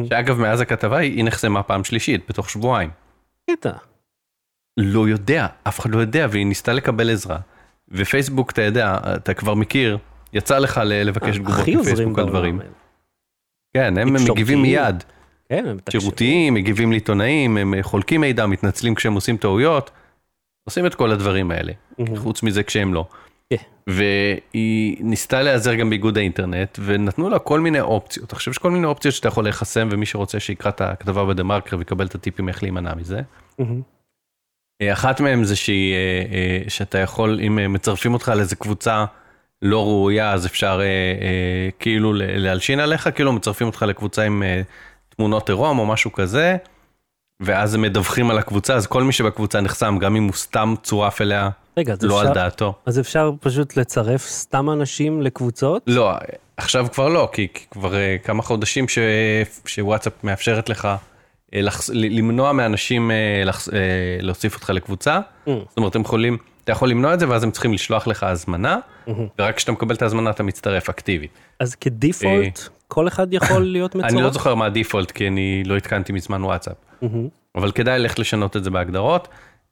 שאגב, 0.10 0.40
מאז 0.40 0.62
הכתבה 0.62 0.98
היא 0.98 1.16
היא 1.16 1.26
נחסמה 1.26 1.64
פעם 1.64 1.84
שלישית, 1.84 2.30
בתוך 2.30 2.50
שבועיים. 2.50 2.90
קטע. 3.52 3.72
לא 4.78 5.08
יודע, 5.08 5.48
אף 5.64 5.80
אחד 5.80 5.90
לא 5.90 6.00
יודע, 6.00 6.28
והיא 6.30 6.46
ניסתה 6.46 6.74
לקבל 6.74 7.10
עזרה. 7.10 7.38
ופייסבוק, 7.90 8.52
אתה 8.52 8.62
יודע, 8.62 8.98
אתה 9.16 9.34
כבר 9.34 9.54
מכיר, 9.54 9.98
יצא 10.34 10.58
לך 10.60 10.82
לבקש 10.86 11.38
תגובות 11.38 11.60
הכי 11.60 11.74
עוזרים 11.74 11.94
מפייסבוק 11.94 12.20
על. 12.20 12.30
דברים. 12.30 12.60
כן, 13.74 13.98
הם. 13.98 14.14
מגיבים 14.14 14.62
מיד. 14.62 15.04
כן. 15.50 15.66
שירותיים, 15.90 16.54
מגיבים 16.54 16.92
לעיתונאים, 16.92 17.58
הם 17.58 17.74
חולקים 17.82 18.22
מידע, 18.22 18.46
מתנצלים 18.46 18.96
כשהם 18.96 19.14
עושים 19.14 19.38
טעויות, 19.38 19.92
עושים 20.64 20.86
את 20.86 20.96
כל 20.96 21.12
הדברים 21.12 21.52
האלה, 21.52 21.74
חוץ 22.16 22.44
מזה 22.44 22.64
כשהם 22.64 22.94
לא. 22.94 23.08
והיא 23.88 24.98
ניסתה 25.00 25.42
להיעזר 25.42 25.76
גם 25.76 25.90
באיגוד 25.90 26.18
האינטרנט, 26.18 26.80
ונתנו 26.86 27.30
לה 27.30 27.40
כל 27.40 27.60
מיני 27.60 27.80
אופציות. 27.80 28.34
עכשיו 28.34 28.52
יש 28.52 28.58
כל 28.58 28.72
מיני 28.72 28.88
אופציות 28.88 29.16
שאתה 29.16 29.28
יכול 29.28 29.44
להיחסם, 29.44 29.90
ומי 29.92 30.06
שרוצה 30.06 30.40
שיקרא 30.40 30.70
את 30.70 30.82
הכתבה 30.82 31.26
בדה 31.26 31.44
מרקר 31.44 31.78
ויקבל 31.78 32.06
את 32.06 32.16
הטיפים 32.16 32.50
איך 32.50 32.64
להימנע 32.64 32.96
מזה. 32.96 33.22
אה, 34.82 34.94
אחת 34.94 35.20
מהן 35.20 35.44
זה 35.44 35.56
שהיא, 35.56 35.94
אה, 35.94 36.00
אה, 36.32 36.70
שאתה 36.70 36.98
יכול, 36.98 37.40
אם 37.44 37.60
אה, 37.60 37.68
מצרפים 37.68 38.14
אותך 38.14 38.32
לאיזה 38.36 38.56
קבוצה 38.56 39.06
לא 39.62 39.84
ראויה, 39.86 40.34
אז 40.34 40.46
אפשר 40.46 40.82
כאילו 41.80 42.14
להלשין 42.16 42.80
עליך, 42.80 43.10
כאילו 43.16 43.34
מצרפים 43.34 43.68
אותך 43.68 43.86
לקבוצה 43.88 44.24
עם 44.24 44.44
תמונות 45.10 45.50
עירום 45.50 45.80
או 45.80 45.86
משהו 45.86 46.12
כזה, 46.12 46.58
ואז 47.40 47.74
הם 47.74 47.82
מדווחים 47.82 48.30
על 48.30 48.38
הקבוצה, 48.38 48.76
אז 48.76 48.88
כל 48.88 49.04
מי 49.04 49.12
שבקבוצה 49.12 49.62
נחסם, 49.62 49.98
גם 50.00 50.16
אם 50.16 50.24
הוא 50.24 50.34
סתם 50.34 50.74
צורף 50.84 51.22
אליה, 51.22 51.50
רגע, 51.78 51.96
לא 52.02 52.18
אפשר- 52.20 52.28
על 52.28 52.34
דעתו. 52.34 52.74
אז 52.86 53.00
אפשר 53.00 53.32
פשוט 53.40 53.78
לצרף 53.78 54.26
סתם 54.28 54.70
אנשים 54.70 55.22
לקבוצות? 55.22 55.84
לא, 55.88 56.12
עכשיו 56.58 56.88
כבר 56.94 57.08
לא, 57.10 57.30
כי 57.32 57.48
כי 57.54 57.66
כבר 57.72 57.96
אה, 57.96 58.16
כמה 58.24 58.44
חודשים 58.44 58.88
ש- 58.88 58.98
שוואטסאפ 59.66 60.14
מאפשרת 60.24 60.70
לך 60.70 60.88
לחס- 61.56 61.90
ל- 61.94 62.18
למנוע 62.18 62.52
מאנשים 62.52 63.12
לחס- 63.46 63.70
אה, 63.74 63.80
להוסיף 64.22 64.56
אותך 64.56 64.70
לקבוצה. 64.70 65.20
Mm. 65.20 65.50
זאת 65.70 65.78
אומרת, 65.78 65.96
הם 65.96 66.02
יכולים, 66.02 66.38
אתה 66.68 66.74
יכול 66.74 66.90
למנוע 66.90 67.14
את 67.14 67.20
זה, 67.20 67.30
ואז 67.30 67.44
הם 67.44 67.52
צריכים 67.52 67.74
לשלוח 67.74 68.08
לך 68.08 68.24
הזמנה, 68.24 68.78
ורק 69.40 69.56
כשאתה 69.56 69.72
מקבל 69.72 69.96
את 69.96 70.02
ההזמנה 70.02 70.30
אתה 70.30 70.44
מצטרף 70.44 70.90
אקטיבית. 70.90 71.32
אז 71.60 71.76
כדיפולט, 71.76 72.60
כל 72.88 73.08
אחד 73.08 73.34
יכול 73.34 73.64
להיות 73.74 73.96
מצורף? 73.96 74.12
אני 74.14 74.22
לא 74.22 74.32
זוכר 74.32 74.56
מה 74.56 74.66
הדיפולט, 74.66 75.12
כי 75.12 75.28
אני 75.28 75.64
לא 75.66 75.76
עדכנתי 75.76 76.14
מזמן 76.14 76.44
וואטסאפ. 76.44 76.76
אבל 77.56 77.72
כדאי 77.72 78.00
ללכת 78.00 78.20
לשנות 78.20 78.58
את 78.58 78.64
זה 78.64 78.70
בהגדרות. 78.70 79.28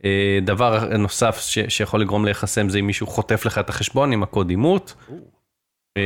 אה, 0.06 0.40
דבר 0.42 0.98
נוסף 0.98 1.40
ש- 1.42 1.60
שיכול 1.68 2.02
לגרום 2.02 2.26
להיחסם 2.26 2.70
זה 2.70 2.80
אם 2.80 2.88
מישהו 2.88 3.08
חוטף 3.08 3.46
לך 3.46 3.58
את 3.58 3.70
החשבון 3.70 4.12
עם 4.12 4.24
הקוד 4.24 4.50
אימות, 4.50 4.96
אה, 5.98 6.02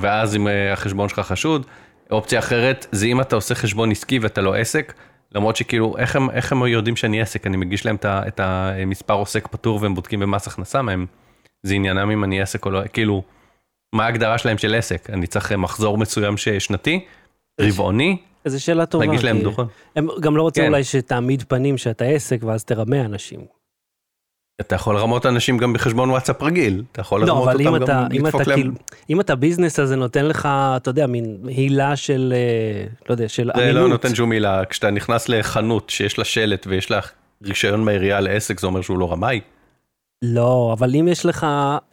ואז 0.00 0.36
אם 0.36 0.48
אה, 0.48 0.72
החשבון 0.72 1.08
שלך 1.08 1.18
חשוד. 1.18 1.66
אופציה 2.10 2.38
אחרת 2.38 2.86
זה 2.92 3.06
אם 3.06 3.20
אתה 3.20 3.36
עושה 3.36 3.54
חשבון 3.54 3.90
עסקי 3.90 4.18
ואתה 4.18 4.40
לא 4.40 4.54
עסק, 4.54 4.92
למרות 5.34 5.56
שכאילו 5.56 5.96
איך 5.98 6.16
הם, 6.16 6.30
איך 6.30 6.52
הם 6.52 6.66
יודעים 6.66 6.96
שאני 6.96 7.20
עסק, 7.20 7.46
אני 7.46 7.56
מגיש 7.56 7.86
להם 7.86 7.96
את 8.04 8.40
המספר 8.40 9.14
עוסק 9.14 9.46
פטור 9.46 9.78
והם 9.82 9.94
בודקים 9.94 10.20
במס 10.20 10.46
הכנסה 10.46 10.82
מהם, 10.82 11.06
זה 11.62 11.74
עניינם 11.74 12.10
אם 12.10 12.24
אני 12.24 12.42
עסק 12.42 12.66
או 12.66 12.70
לא, 12.70 12.80
כאילו, 12.92 13.22
מה 13.94 14.04
ההגדרה 14.04 14.38
שלהם 14.38 14.58
של 14.58 14.74
עסק? 14.74 15.10
אני 15.10 15.26
צריך 15.26 15.52
מחזור 15.52 15.98
מסוים 15.98 16.36
ששנתי, 16.36 17.04
רבעוני, 17.60 18.16
איזו 18.44 18.64
שאלה 18.64 18.86
טובה. 18.86 19.06
להגיש 19.06 19.24
להם 19.24 19.42
דוחות. 19.42 19.68
הם 19.96 20.08
גם 20.20 20.36
לא 20.36 20.42
רוצים 20.42 20.64
כן. 20.64 20.68
אולי 20.68 20.84
שתעמיד 20.84 21.42
פנים 21.42 21.78
שאתה 21.78 22.04
עסק 22.04 22.38
ואז 22.42 22.64
תרמה 22.64 23.00
אנשים. 23.00 23.40
אתה 24.60 24.74
יכול 24.74 24.94
לרמות 24.94 25.26
אנשים 25.26 25.58
גם 25.58 25.72
בחשבון 25.72 26.10
וואטסאפ 26.10 26.42
רגיל, 26.42 26.82
אתה 26.92 27.00
יכול 27.00 27.20
לא, 27.20 27.26
לרמות 27.26 27.60
אם 27.60 27.66
אותם 27.66 27.84
אתה, 27.84 27.92
גם 27.92 28.06
אם 28.12 28.26
אתה 28.26 28.38
לדפוק 28.38 28.46
להם. 28.46 28.58
כאילו, 28.58 28.72
אם 29.10 29.20
אתה 29.20 29.34
ביזנס 29.34 29.78
הזה 29.78 29.96
נותן 29.96 30.26
לך, 30.26 30.48
אתה 30.76 30.90
יודע, 30.90 31.06
מין 31.06 31.36
הילה 31.46 31.96
של, 31.96 32.34
אה, 32.36 32.86
לא 33.08 33.14
יודע, 33.14 33.28
של 33.28 33.50
זה 33.56 33.62
אמינות. 33.62 33.82
לא 33.82 33.88
נותן 33.88 34.14
שום 34.14 34.28
מילה, 34.28 34.64
כשאתה 34.64 34.90
נכנס 34.90 35.28
לחנות 35.28 35.90
שיש 35.90 36.18
לה 36.18 36.24
שלט 36.24 36.66
ויש 36.66 36.90
לה 36.90 37.00
רישיון 37.44 37.84
מהעירייה 37.84 38.20
לעסק, 38.20 38.60
זה 38.60 38.66
אומר 38.66 38.80
שהוא 38.80 38.98
לא 38.98 39.12
רמאי. 39.12 39.40
לא, 40.22 40.70
אבל 40.78 40.94
אם 40.94 41.08
יש 41.08 41.26
לך, 41.26 41.46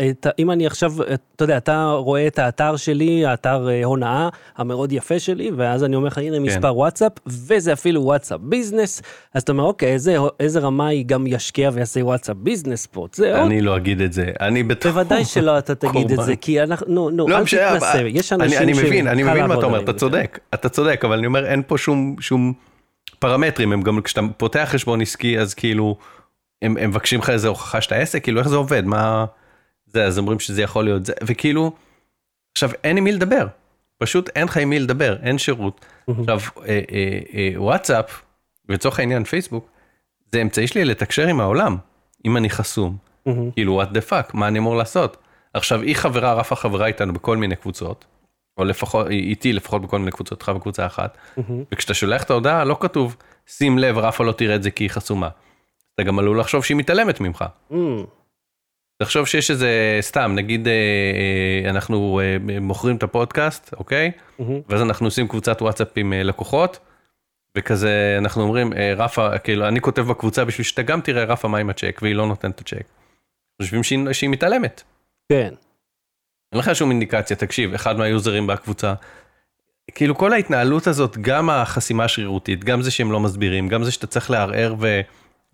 את, 0.10 0.27
אם 0.39 0.51
אני 0.51 0.67
עכשיו, 0.67 0.91
אתה 1.36 1.44
יודע, 1.44 1.58
אתה 1.58 1.86
רואה 1.98 2.27
את 2.27 2.39
האתר 2.39 2.75
שלי, 2.75 3.25
האתר 3.25 3.70
אה, 3.70 3.84
הונאה 3.84 4.29
המאוד 4.58 4.91
יפה 4.91 5.20
שלי, 5.20 5.51
ואז 5.55 5.84
אני 5.84 5.96
אומר 5.96 6.08
לך, 6.08 6.17
הנה 6.17 6.39
מספר 6.39 6.75
וואטסאפ, 6.77 7.12
וזה 7.27 7.74
אפילו 7.74 8.03
וואטסאפ 8.03 8.39
ביזנס, 8.44 9.01
אז 9.34 9.41
אתה 9.41 9.51
אומר, 9.51 9.63
אוקיי, 9.63 9.94
איזה, 9.94 10.15
איזה 10.39 10.60
רמאי 10.60 11.03
גם 11.03 11.27
ישקיע 11.27 11.70
ויעשה 11.74 12.05
וואטסאפ 12.05 12.36
ביזנס 12.39 12.86
פה, 12.86 13.08
זהו. 13.13 13.46
אני 13.46 13.62
לא 13.62 13.77
אגיד 13.77 14.01
את 14.01 14.13
זה, 14.13 14.25
אני 14.41 14.63
בטוח. 14.63 14.91
בוודאי 14.94 15.25
שלא 15.25 15.58
אתה 15.58 15.75
תגיד 15.86 16.12
את. 16.12 16.20
זה, 16.25 16.36
כי 16.36 16.62
אנחנו, 16.63 16.88
נו, 16.94 17.10
נו, 17.10 17.27
לא 17.27 17.38
אל 17.38 17.44
תתנסה, 17.46 18.01
יש 18.08 18.34
אני- 18.34 18.44
אנשים 18.44 18.60
אני 18.62 18.74
מבין, 18.74 19.08
אני 19.08 19.24
מבין 19.24 19.46
מה 19.46 19.53
אתה 19.55 19.65
אומר, 19.65 19.79
אתה. 19.84 19.94
צודק, 19.94 20.39
אתה 20.53 20.70
צודק, 20.70 21.01
אבל 21.05 21.17
אני 21.17 21.27
אומר, 21.27 21.46
אין 21.46 21.62
פה 21.67 21.77
שום 21.77 22.15
שום 22.20 22.53
פרמטרים, 23.20 23.74
הם 23.74 23.82
גם, 23.82 24.01
כשאתה 24.01 24.22
פותח 24.38 24.67
חשבון 24.72 25.01
עסקי, 25.01 25.39
אז 25.39 25.53
כאילו, 25.53 25.96
הם 26.65 26.77
הם 26.77 26.89
מבקשים 26.89 27.19
לך 27.19 27.29
איזה 27.29 27.48
הוכחה 27.48 27.81
שאתה 27.81 27.95
עסק, 27.95 28.24
כאילו, 28.24 28.39
איך 28.39 28.48
זה 28.48 28.55
עובד, 28.55 28.86
מה... 28.86 29.25
זה, 29.95 30.05
אז 30.05 30.17
אומרים 30.17 30.39
שזה 30.39 30.62
יכול 30.62 30.86
להיות 30.86 31.05
זה, 31.05 31.13
וכאילו, 31.24 31.72
עכשיו, 32.53 32.69
אין 32.84 32.98
עם 32.98 33.03
מי 33.03 33.12
לדבר, 33.12 33.48
פשוט 33.98 34.29
אין 34.36 34.43
לך 34.43 34.57
עם 34.57 34.69
מי 34.69 34.79
לדבר, 34.79 35.17
אין 35.24 35.38
שירות. 35.38 35.86
עכשיו, 36.19 36.39
אה, 36.67 36.81
אה, 36.91 37.19
אה, 37.34 37.51
וואטסאפ, 37.55 38.22
ולצורך 38.69 39.00
העניין 39.00 39.24
פייסבוק, 39.24 39.69
זה 40.31 40.41
אמצעי 40.41 40.67
שלי 40.67 40.86
לתקשר 40.86 41.27
עם 41.27 41.39
העולם, 41.39 41.77
אם 42.25 42.38
אני 42.38 42.50
חסום. 42.50 42.98
כאילו, 43.53 43.81
what 43.81 43.86
the 43.86 44.10
fuck, 44.10 44.31
מה 44.34 44.48
אני 44.48 44.60
אמור 44.60 44.75
לעשות? 44.75 45.17
עכשיו, 45.53 45.81
היא 45.81 45.95
חברה, 45.95 46.34
רפה 46.34 46.55
חברה 46.55 46.88
איתנו 46.88 47.13
בכל 47.13 47.38
מיני 47.38 47.55
קבוצות, 47.55 48.05
או 48.57 48.65
לפחות, 48.65 49.07
היא 49.07 49.29
איתי 49.29 49.53
לפחות 49.53 49.81
בכל 49.81 50.00
מיני 50.00 50.12
קבוצות, 50.12 50.38
איתך 50.38 50.50
בקבוצה 50.50 50.86
אחת. 50.86 51.17
וכשאתה 51.72 51.93
שולח 51.93 52.24
את 52.24 52.29
ההודעה, 52.29 52.63
לא 52.63 52.77
כתוב, 52.79 53.15
שים 53.48 53.77
לב, 53.77 53.98
רפה 53.98 54.24
לא 54.24 54.31
תראה 54.31 54.55
את 54.55 54.63
זה 54.63 54.72
כי 54.72 54.84
היא 54.84 54.89
חסומה. 54.89 55.29
אתה 55.95 56.03
גם 56.03 56.19
עלול 56.19 56.39
לחשוב 56.39 56.65
שהיא 56.65 56.77
מתעלמת 56.77 57.21
ממך. 57.21 57.45
מהמם. 57.69 58.05
תחשוב 58.97 59.25
שיש 59.25 59.51
איזה, 59.51 59.97
סתם, 60.01 60.31
נגיד 60.35 60.67
אה, 60.67 60.73
אה, 60.73 61.69
אנחנו 61.69 62.19
אה, 62.19 62.37
מוכרים 62.61 62.95
את 62.95 63.03
הפודקאסט, 63.03 63.73
אוקיי? 63.73 64.11
מהמם. 64.39 64.59
ואז 64.69 64.81
אנחנו 64.81 65.07
עושים 65.07 65.27
קבוצת 65.27 65.61
וואטסאפ 65.61 65.87
עם 65.95 66.13
אה, 66.13 66.23
לקוחות, 66.23 66.79
וכזה 67.57 68.15
אנחנו 68.17 68.41
אומרים, 68.41 68.73
אה, 68.73 68.93
רפה, 68.97 69.37
כאילו, 69.37 69.67
אני 69.67 69.81
כותב 69.81 70.01
בקבוצה 70.01 70.45
בשביל 70.45 70.65
שאתה 70.65 70.81
גם 70.81 71.01
תראה 71.01 71.23
רפה 71.23 71.47
מה 71.47 71.57
עם 71.57 71.69
הצ'ק, 71.69 71.99
והיא 72.01 72.15
לא 72.15 72.27
נותנת 72.27 72.55
את 72.55 72.59
הצ'ק. 72.59 72.85
חושבים 73.61 73.83
שהיא, 73.83 74.13
שהיא 74.13 74.29
מתעלמת. 74.29 74.83
כן. 75.31 75.53
אין 76.51 76.59
לך 76.59 76.75
שום 76.75 76.91
אינדיקציה, 76.91 77.37
תקשיב, 77.37 77.73
אחד 77.73 77.97
מהיוזרים 77.97 78.47
בקבוצה, 78.47 78.93
כאילו 79.95 80.15
כל 80.15 80.33
ההתנהלות 80.33 80.87
הזאת, 80.87 81.17
גם 81.17 81.49
החסימה 81.49 82.03
השרירותית, 82.03 82.63
גם 82.63 82.81
זה 82.81 82.91
שהם 82.91 83.11
לא 83.11 83.19
מסבירים, 83.19 83.67
גם 83.67 83.83
זה 83.83 83.91
שאתה 83.91 84.07
צריך 84.07 84.31
לערער 84.31 84.75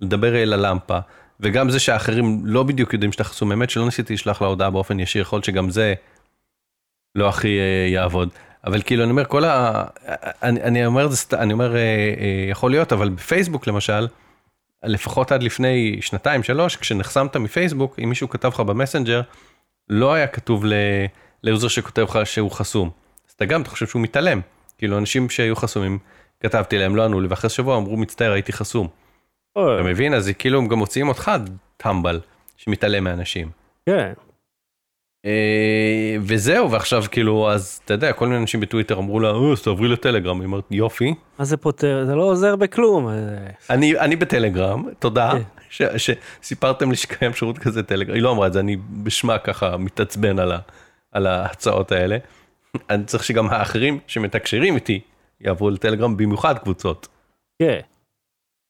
ולדבר 0.01 0.36
אל 0.36 0.53
הלמפה, 0.53 1.00
וגם 1.39 1.70
זה 1.70 1.79
שהאחרים 1.79 2.41
לא 2.43 2.63
בדיוק 2.63 2.93
יודעים 2.93 3.12
שאתה 3.12 3.24
חסום, 3.24 3.50
באמת 3.50 3.70
שלא 3.70 3.86
ניסיתי 3.86 4.13
לשלוח 4.13 4.41
לה 4.41 4.48
הודעה 4.48 4.70
באופן 4.70 5.00
ישיר, 5.00 5.22
יכול 5.22 5.43
שגם 5.43 5.70
זה 5.70 5.93
לא 7.15 7.29
הכי 7.29 7.60
אה, 7.60 7.88
יעבוד. 7.89 8.29
אבל 8.63 8.81
כאילו 8.81 9.03
אני 9.03 9.12
אומר 9.12 9.25
כל 9.25 9.46
ה... 9.46 9.84
אני, 10.43 10.63
אני 10.63 10.86
אומר. 10.86 11.10
אני 11.34 11.53
אומר 11.53 11.75
אה, 11.75 11.79
אה, 11.79 12.46
יכול 12.50 12.72
להיות 12.72 12.93
אבל 12.93 13.10
בפייסבוק 13.10 13.67
למשל 13.67 14.08
לפחות 14.84 15.31
עד 15.31 15.43
לפני 15.43 15.98
שנתיים 16.01 16.43
שלוש 16.43 16.75
כשנחסמת 16.75 17.36
מפייסבוק 17.38 18.00
אם 18.03 18.10
מישהו 18.10 18.29
כתב 18.29 18.48
לך 18.48 18.60
במסנג'ר 18.60 19.22
לא 19.89 20.13
היה 20.13 20.27
כתוב 20.27 20.65
ל... 20.65 20.74
ליוזר 21.43 21.67
שכותב 21.67 22.01
לך 22.01 22.20
שהוא 22.25 22.51
חסום. 22.51 22.89
אז 23.27 23.34
אתה 23.34 23.46
גם 23.46 23.62
אתה 23.62 23.70
חושב 23.70 23.88
שהוא 23.88 24.01
מתעלם 24.01 24.41
כאילו 24.77 24.98
אנשים 24.98 25.29
שהיו 25.29 25.55
חסומים 25.55 26.00
כתבתי 26.39 26.77
להם 26.77 26.96
לא 26.96 27.05
ענו 27.05 27.22
לי 27.22 27.27
ואחרי 27.27 27.50
שבוע 27.50 27.77
אמרו 27.77 27.98
מצטער 27.98 28.31
הייתי 28.31 28.53
חסום. 28.53 28.88
אתה 29.58 29.84
מבין 29.84 30.13
אז 30.13 30.31
כאילו 30.39 30.58
הם 30.60 30.67
גם 30.67 30.77
מוציאים 30.77 31.08
אותך 31.08 31.31
טמבל 31.77 32.20
שמתעלם 32.58 33.03
מאנשים. 33.03 33.50
כן. 33.86 34.13
אה, 35.25 36.15
וזהו 36.22 36.72
ועכשיו 36.72 37.03
כאילו 37.12 37.51
אז 37.51 37.81
אתה 37.86 37.93
יודע 37.93 38.13
כל 38.13 38.27
מיני 38.27 38.41
אנשים 38.41 38.60
בטוויטר 38.60 38.98
אמרו 38.98 39.20
לה 39.20 39.29
"אה, 39.31 39.51
אז 39.51 39.62
תעברי 39.62 39.88
לטלגרם 39.88 40.39
היא 40.39 40.46
אומרת 40.46 40.63
יופי 40.72 41.13
מה 41.39 41.46
זה 41.46 41.58
פותר? 41.58 42.05
זה 42.05 42.15
לא 42.15 42.24
עוזר 42.24 42.55
בכלום. 42.55 43.08
אה, 43.08 43.13
אני 43.70 44.00
אני 44.00 44.15
בטלגרם 44.15 44.84
תודה 45.00 45.31
כן. 45.70 45.88
שסיפרתם 45.98 46.89
לי 46.89 46.96
שקיים 46.96 47.34
שירות 47.34 47.58
כזה 47.58 47.84
טלגרם 47.84 48.15
היא 48.15 48.24
לא 48.24 48.31
אמרה 48.31 48.48
את 48.48 48.53
זה 48.53 48.60
אני 48.60 48.77
בשמה 49.03 49.38
ככה 49.38 49.77
מתעצבן 49.77 50.36
על 51.12 51.27
ההצעות 51.27 51.91
האלה. 51.91 52.17
אני 52.89 53.03
צריך 53.03 53.24
שגם 53.24 53.50
האחרים 53.50 54.00
שמתקשרים 54.08 54.75
איתי 54.75 55.00
יעברו 55.41 55.70
לטלגרם 55.70 56.17
במיוחד 56.17 56.58
קבוצות. 56.58 57.08
כן. 57.62 57.79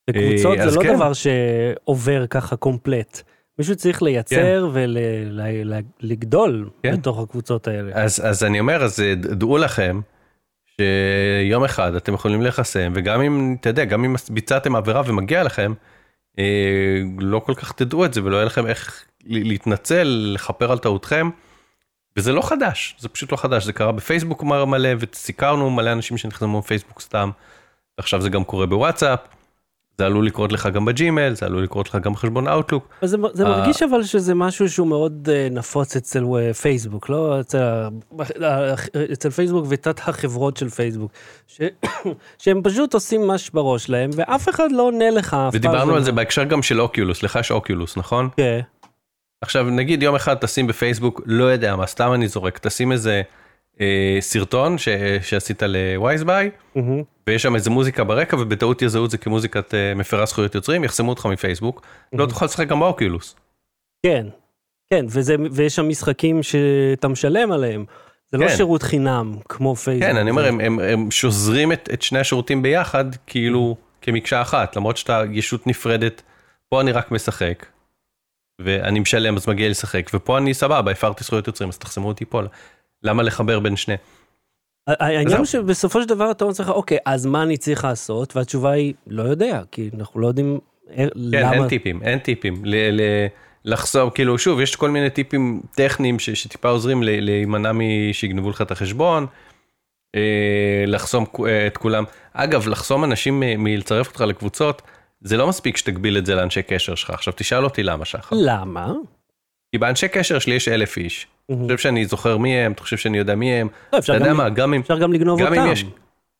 בקבוצות 0.10 0.58
אה, 0.60 0.70
זה 0.70 0.77
לא 0.77 0.84
כן. 0.84 0.96
דבר 0.96 1.12
שעובר 1.13 2.27
ככה 2.27 2.55
קומפלט. 2.55 3.22
מישהו 3.60 3.75
צריך 3.75 4.01
לייצר 4.01 4.70
ולגדול 6.01 6.70
כן. 6.84 6.98
בתוך 6.98 7.20
הקבוצות 7.20 7.67
האלה. 7.67 7.91
אז, 7.93 8.22
אז 8.25 8.43
אני 8.43 8.60
אומר, 8.60 8.84
אז 8.84 9.00
אה, 9.00 9.15
דעו 9.15 9.58
לכם 9.58 10.01
שיום 10.77 11.63
אחד 11.63 11.96
אתם 11.96 12.13
יכולים 12.13 12.41
להיחסם, 12.41 12.93
וגם 12.96 13.22
אם, 13.22 13.55
אתה 13.60 13.70
יודע, 13.70 13.86
גם 13.86 14.05
אם 14.05 14.15
ביצעתם 14.29 14.75
עבירה 14.75 15.01
ומגיע 15.05 15.43
לכם, 15.43 15.74
אה, 16.39 17.01
לא 17.20 17.39
כל 17.39 17.53
כך 17.55 17.72
תדעו 17.72 18.05
את 18.05 18.13
זה 18.13 18.24
ולא 18.24 18.36
יהיה 18.36 18.46
לכם 18.46 18.67
איך 18.67 19.05
להתנצל, 19.25 20.31
לכפר 20.34 20.72
על 20.72 20.77
טעותכם. 20.77 21.29
וזה 22.17 22.34
לא 22.34 22.41
חדש, 22.41 22.96
זה 23.00 23.10
פשוט 23.10 23.31
לא 23.31 23.38
חדש, 23.38 23.65
זה 23.65 23.74
קרה 23.74 23.91
בפייסבוק 23.91 24.43
מלא, 24.43 24.89
וסיקרנו 25.00 25.70
מלא 25.70 25.91
אנשים 25.91 26.17
שנחסמו 26.17 26.62
בפייסבוק 26.62 27.01
סתם. 27.01 27.29
עכשיו 27.98 28.22
זה 28.22 28.29
גם 28.29 28.43
קורה 28.43 28.65
בוואטסאפ, 28.65 29.20
זה 30.01 30.05
עלול 30.05 30.25
לקרות 30.25 30.51
לך 30.51 30.70
גם 30.74 30.86
בג'ימייל, 30.86 31.34
זה 31.34 31.46
עלול 31.46 31.63
לקרות 31.63 31.89
לך 31.89 31.96
גם 31.96 32.13
בחשבון 32.13 32.48
אאוטלוק. 32.48 32.89
זה, 33.01 33.17
זה 33.34 33.46
אה. 33.46 33.50
מרגיש 33.50 33.84
אבל 33.84 34.03
שזה 34.03 34.36
משהו 34.36 34.70
שהוא 34.70 34.88
מאוד 34.88 35.29
אה, 35.31 35.48
נפוץ 35.51 35.96
אצל 35.96 36.24
אה, 36.24 36.53
פייסבוק, 36.53 37.10
לא 37.10 37.39
אצל, 37.39 37.58
אה, 38.41 38.74
אצל 39.13 39.29
פייסבוק 39.29 39.65
ותת 39.70 40.00
החברות 40.00 40.58
של 40.58 40.70
פייסבוק, 40.70 41.12
ש, 41.48 41.62
שהם 42.41 42.62
פשוט 42.63 42.93
עושים 42.93 43.27
מה 43.27 43.38
שבראש 43.38 43.89
להם 43.89 44.10
ואף 44.15 44.50
אחד 44.50 44.72
לא 44.72 44.84
עונה 44.84 45.10
לך 45.10 45.27
אף 45.27 45.31
פעם. 45.34 45.50
ודיברנו 45.53 45.96
על 45.96 46.03
זה 46.03 46.12
בהקשר 46.12 46.43
גם 46.43 46.63
של 46.63 46.81
אוקיולוס, 46.81 47.24
לך 47.24 47.38
יש 47.39 47.51
אוקיולוס, 47.51 47.98
נכון? 47.98 48.29
כן, 48.38 48.60
עכשיו 49.41 49.63
נגיד 49.63 50.03
יום 50.03 50.15
אחד 50.15 50.36
תשים 50.36 50.67
בפייסבוק, 50.67 51.22
לא 51.25 51.43
יודע 51.43 51.75
מה, 51.75 51.88
סתם 51.88 52.13
אני 52.13 52.27
זורק, 52.27 52.58
תשים 52.58 52.91
איזה 52.91 53.12
אה, 53.12 53.40
סרטון 54.19 54.77
ש, 54.77 54.87
שעשית 55.21 55.63
לווייזביי, 55.63 56.49
מהמם. 56.75 57.03
ויש 57.27 57.41
שם 57.41 57.55
איזה 57.55 57.69
מוזיקה 57.69 58.03
ברקע 58.03 58.35
ובטעות 58.35 58.81
יזהו 58.81 59.05
את 59.05 59.11
זה 59.11 59.17
כמוזיקת 59.17 59.73
אה, 59.73 59.93
מפרה 59.95 60.25
זכויות 60.25 60.55
יוצרים, 60.55 60.83
יחסמו 60.83 61.09
אותך 61.09 61.25
מפייסבוק, 61.25 61.81
לא 62.13 62.25
תוכל 62.25 62.45
לשחק 62.45 62.67
גם 62.67 62.79
באוקיולוס. 62.79 63.35
כן, 64.05 64.27
כן, 64.93 65.05
וזה, 65.09 65.35
ויש 65.51 65.75
שם 65.75 65.89
משחקים 65.89 66.43
שאתה 66.43 67.07
משלם 67.07 67.51
עליהם, 67.51 67.85
זה 68.31 68.37
לא 68.37 68.47
כן. 68.47 68.55
שירות 68.55 68.83
חינם 68.83 69.35
כמו 69.49 69.75
פייסבוק. 69.75 70.09
כן, 70.09 70.17
אני 70.17 70.29
אומר, 70.29 70.45
הם, 70.45 70.59
הם, 70.59 70.79
הם 70.79 71.11
שוזרים 71.11 71.71
את, 71.71 71.89
את 71.93 72.01
שני 72.01 72.19
השירותים 72.19 72.61
ביחד, 72.61 73.05
כאילו 73.27 73.75
כמקשה 74.01 74.41
אחת, 74.41 74.75
למרות 74.75 74.97
שאתה 74.97 75.23
ישות 75.31 75.67
נפרדת, 75.67 76.21
פה 76.69 76.81
אני 76.81 76.91
רק 76.91 77.11
משחק, 77.11 77.65
ואני 78.61 78.99
משלם 78.99 79.35
אז 79.35 79.47
מגיע 79.47 79.69
לשחק, 79.69 80.09
ופה 80.13 80.37
אני 80.37 80.53
סבבה, 80.53 80.91
הפרתי 80.91 81.23
זכויות 81.23 81.47
יוצרים, 81.47 81.69
אז 81.69 81.77
תחסמו 81.77 82.07
אותי 82.07 82.25
פה. 82.25 82.41
למה 83.03 83.24
לחבר 83.24 83.60
בין 83.60 83.75
שני? 83.75 83.96
העניין. 84.88 85.38
הוא 85.38 85.46
שבסופו 85.46 86.01
של 86.01 86.08
דבר 86.08 86.31
אתה 86.31 86.43
אומר 86.43 86.51
לעצמך, 86.51 86.70
אוקיי, 86.70 86.98
אז 87.05 87.25
מה 87.25 87.43
אני 87.43 87.58
צריך 87.58 87.84
לעשות? 87.86 88.36
והתשובה 88.36 88.72
היא, 88.72 88.93
לא 89.08 89.24
יודע, 89.24 89.62
כי 89.72 89.89
אנחנו 89.98 90.20
לא 90.20 90.27
יודעים 90.27 90.60
אה, 90.89 90.96
כן, 90.96 91.08
למה... 91.15 91.53
אין 91.53 91.67
טיפים, 91.67 92.03
אין 92.03 92.20
טיפים. 92.20 92.62
ל- 92.65 93.01
ל- 93.01 93.27
לחסום, 93.65 94.10
כאילו, 94.10 94.38
שוב, 94.38 94.60
יש 94.60 94.75
כל 94.75 94.89
מיני 94.89 95.10
טיפים 95.10 95.62
טכניים 95.75 96.20
ש- 96.20 96.29
שטיפה 96.29 96.70
עוזרים 96.70 97.03
להימנע 97.03 97.72
משיגנבו 97.74 98.50
לך 98.50 98.62
את 98.62 98.72
החשבון, 98.72 99.25
אה, 100.15 100.84
לחסום 100.88 101.25
אה, 101.48 101.67
את 101.67 101.77
כולם. 101.77 102.03
אגב, 102.34 102.67
לחסום 102.67 103.03
אנשים 103.03 103.39
מ- 103.39 103.63
מלצרף 103.63 104.08
אותך 104.08 104.22
לקבוצות, 104.22 104.81
זה 105.22 105.38
לא 105.38 105.48
מספיק 105.48 105.77
שתגביל 105.77 106.17
את 106.17 106.25
זה 106.25 106.36
לאנשי 106.36 106.62
קשר 106.63 106.96
שלך. 106.96 107.10
עכשיו 107.10 107.34
תשאל 107.38 107.63
אותי 107.63 107.84
למה 107.84 108.05
שחר. 108.05 108.36
למה? 108.39 108.93
כי 109.72 109.77
באנשי 109.77 110.08
קשר 110.08 110.39
שלי 110.39 110.55
יש 110.55 110.67
אלף 110.67 110.98
איש. 110.98 111.27
אתה 111.53 111.63
חושב 111.63 111.77
שאני 111.77 112.05
זוכר 112.05 112.38
מי 112.38 112.55
הם, 112.58 112.72
אתה 112.72 112.81
חושב 112.84 112.98
שאני 112.98 113.17
יודע 113.17 113.36
מי 113.36 113.51
הם. 113.53 113.67
לא, 113.93 113.98
אתה 113.98 114.13
יודע 114.13 114.27
גם- 114.27 114.38
מה, 114.38 114.50
גם 114.50 114.74
אם... 114.74 114.81
אפשר 114.81 114.98
גם 115.00 115.13
לגנוב 115.13 115.41
אותם. 115.41 115.67
יש... 115.72 115.86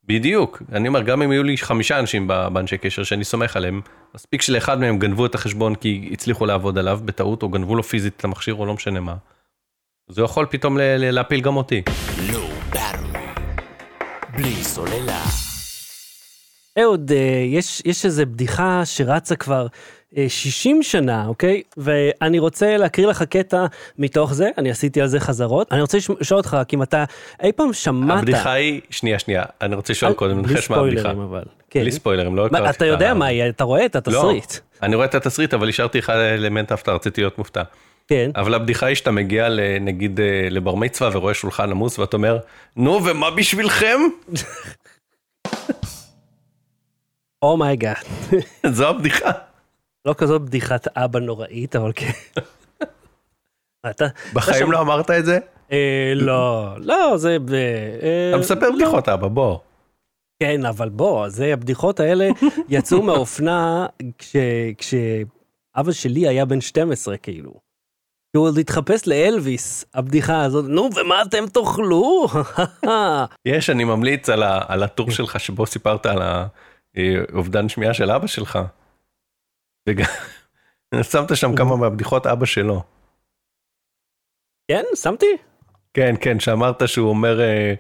בדיוק, 0.08 0.62
אני 0.72 0.88
אומר, 0.88 1.02
גם 1.02 1.22
אם 1.22 1.32
היו 1.32 1.44
לי 1.44 1.58
חמישה 1.58 2.00
אנשים 2.00 2.28
באנשי 2.28 2.78
קשר 2.78 3.04
שאני 3.04 3.24
סומך 3.24 3.56
עליהם, 3.56 3.82
מספיק 4.16 4.42
שלאחד 4.42 4.80
מהם 4.80 5.00
גנבו 5.00 5.26
את 5.26 5.36
החשבון 5.36 5.76
כי 5.76 6.10
הצליחו 6.14 6.46
לעבוד 6.46 6.78
עליו 6.78 7.00
בטעות, 7.06 7.44
או 7.44 7.50
גנבו 7.50 7.76
לו 7.76 7.84
פיזית 7.84 8.14
את 8.18 8.24
המכשיר, 8.24 8.54
או 8.56 8.66
לא 8.66 8.74
משנה 8.74 9.00
מה. 9.00 9.16
זה 10.10 10.22
יכול 10.22 10.46
פתאום 10.50 10.78
להפיל 10.98 11.42
גם 11.42 11.56
אותי. 11.58 11.82
בלי 14.36 14.64
סוללה. 14.64 15.22
אהוד, 16.80 17.12
אה, 17.12 17.18
יש, 17.48 17.82
יש 17.86 18.06
איזה 18.06 18.26
בדיחה 18.26 18.82
שרצה 18.86 19.36
כבר 19.36 19.68
60 20.28 20.84
שנה, 20.84 21.28
אוקיי? 21.28 21.62
ואני 21.78 22.40
רוצה 22.40 22.78
להקריא 22.78 23.08
לך 23.08 23.24
קטע 23.24 23.66
מתוך 23.98 24.34
זה, 24.34 24.50
אני 24.58 24.72
עשיתי 24.72 25.02
על 25.02 25.08
זה 25.08 25.20
חזרות. 25.20 25.72
אני 25.74 25.82
רוצה 25.82 25.98
לשאול 25.98 26.38
אותך, 26.40 26.54
רק 26.54 26.74
אם 26.74 26.84
אתה 26.84 27.04
אי 27.44 27.52
פעם 27.52 27.74
שמעת... 27.74 28.20
הבדיחה 28.20 28.52
היא, 28.52 28.82
שנייה, 28.90 29.20
שנייה, 29.20 29.44
אני 29.62 29.76
רוצה 29.76 29.94
לשאול 29.94 30.12
אל- 30.12 30.18
קודם, 30.18 30.42
בלי 30.42 30.54
נחש 30.54 30.70
מה 30.70 30.78
הבדיחה. 30.78 31.02
ספוילרים 31.02 31.22
אבל. 31.22 31.44
כן. 31.70 31.80
בלי 31.82 31.92
ספוילרים, 31.92 32.36
לא 32.36 32.48
מה, 32.52 32.60
קראתי 32.60 32.78
אתה 32.78 32.86
את 32.86 32.90
יודע 32.90 33.12
ה- 33.12 33.14
מה 33.14 33.26
היא, 33.26 33.44
אתה 33.50 33.64
רואה 33.64 33.86
את 33.86 33.96
התסריט. 33.96 34.54
לא, 34.54 34.60
אני 34.84 34.96
רואה 34.96 35.06
את 35.06 35.16
התסריט, 35.16 35.54
אבל 35.54 35.70
השארתי 35.70 35.98
לך 35.98 36.10
אלמנט 36.10 36.72
הפתעה, 36.72 36.96
רציתי 36.96 37.22
להיות 37.22 37.38
מופתע. 37.38 37.64
כן. 38.08 38.32
אבל 38.36 38.54
הבדיחה 38.54 38.86
היא 38.86 38.96
שאתה 38.96 39.12
מגיע 39.12 39.50
ל- 39.50 39.60
נגיד 39.82 40.20
אה, 40.20 40.48
לבר 40.50 40.76
מצווה 40.76 41.10
ורואה 41.14 41.34
שולחן 41.34 41.72
עמוס 41.72 42.00
ואתה 42.00 42.18
אומר, 42.18 42.38
נו 42.76 43.00
ומה 43.06 43.32
בשבילכם? 43.32 44.00
Oh 47.44 47.57
my 47.57 47.70
God. 47.70 47.96
זו 48.72 48.88
הבדיחה. 48.90 49.32
לא 50.06 50.16
כזאת 50.18 50.42
בדיחת 50.42 50.98
אבא 50.98 51.20
נוראית, 51.20 51.76
אבל 51.76 51.92
כן. 51.96 52.12
אתה... 53.90 54.06
בחיים 54.34 54.72
לא 54.72 54.82
אמרת 54.82 55.12
את 55.12 55.26
זה? 55.26 55.40
אה, 55.72 56.14
לא, 56.16 56.76
לא, 56.80 57.18
זה... 57.18 57.38
אה, 58.02 58.30
אתה 58.30 58.38
מספר 58.38 58.70
לא. 58.70 58.76
בדיחות 58.76 59.10
אבא, 59.10 59.28
בוא. 59.28 59.58
כן, 60.44 60.66
אבל 60.66 60.90
בוא, 60.90 61.30
זה, 61.30 61.54
הבדיחות 61.54 62.00
האלה 62.00 62.30
יצאו 62.70 63.02
מהאופנה 63.08 63.86
כש, 64.18 64.36
כשאבא 64.78 65.92
שלי 65.92 66.28
היה 66.28 66.46
בן 66.46 66.62
12, 66.62 67.18
כאילו. 67.18 67.54
שהוא 68.36 68.48
עוד 68.48 68.58
התחפש 68.58 69.08
לאלוויס, 69.08 69.86
הבדיחה 69.94 70.44
הזאת, 70.44 70.66
נו, 70.68 70.90
ומה 70.96 71.22
אתם 71.22 71.46
תאכלו? 71.48 72.28
יש, 73.46 73.70
אני 73.70 73.84
ממליץ 73.84 74.30
על, 74.30 74.44
ה, 74.44 74.62
על 74.68 74.84
הטור 74.84 75.12
שלך 75.12 75.40
שבו 75.40 75.66
סיפרת 75.66 76.06
על 76.06 76.22
האובדן 76.96 77.70
שמיעה 77.70 77.94
של 77.94 78.12
אבא 78.12 78.28
שלך. 78.28 78.60
וגם 79.90 80.06
שמת 81.12 81.38
שם 81.38 81.56
כמה 81.56 81.76
מהבדיחות 81.76 82.28
אבא 82.28 82.46
שלו. 82.46 82.82
כן, 84.68 84.84
שמתי? 84.96 85.38
כן, 85.94 86.16
כן, 86.22 86.40
שאמרת 86.40 86.88
שהוא 86.88 87.10
אומר, 87.10 87.42
אה, 87.42 87.74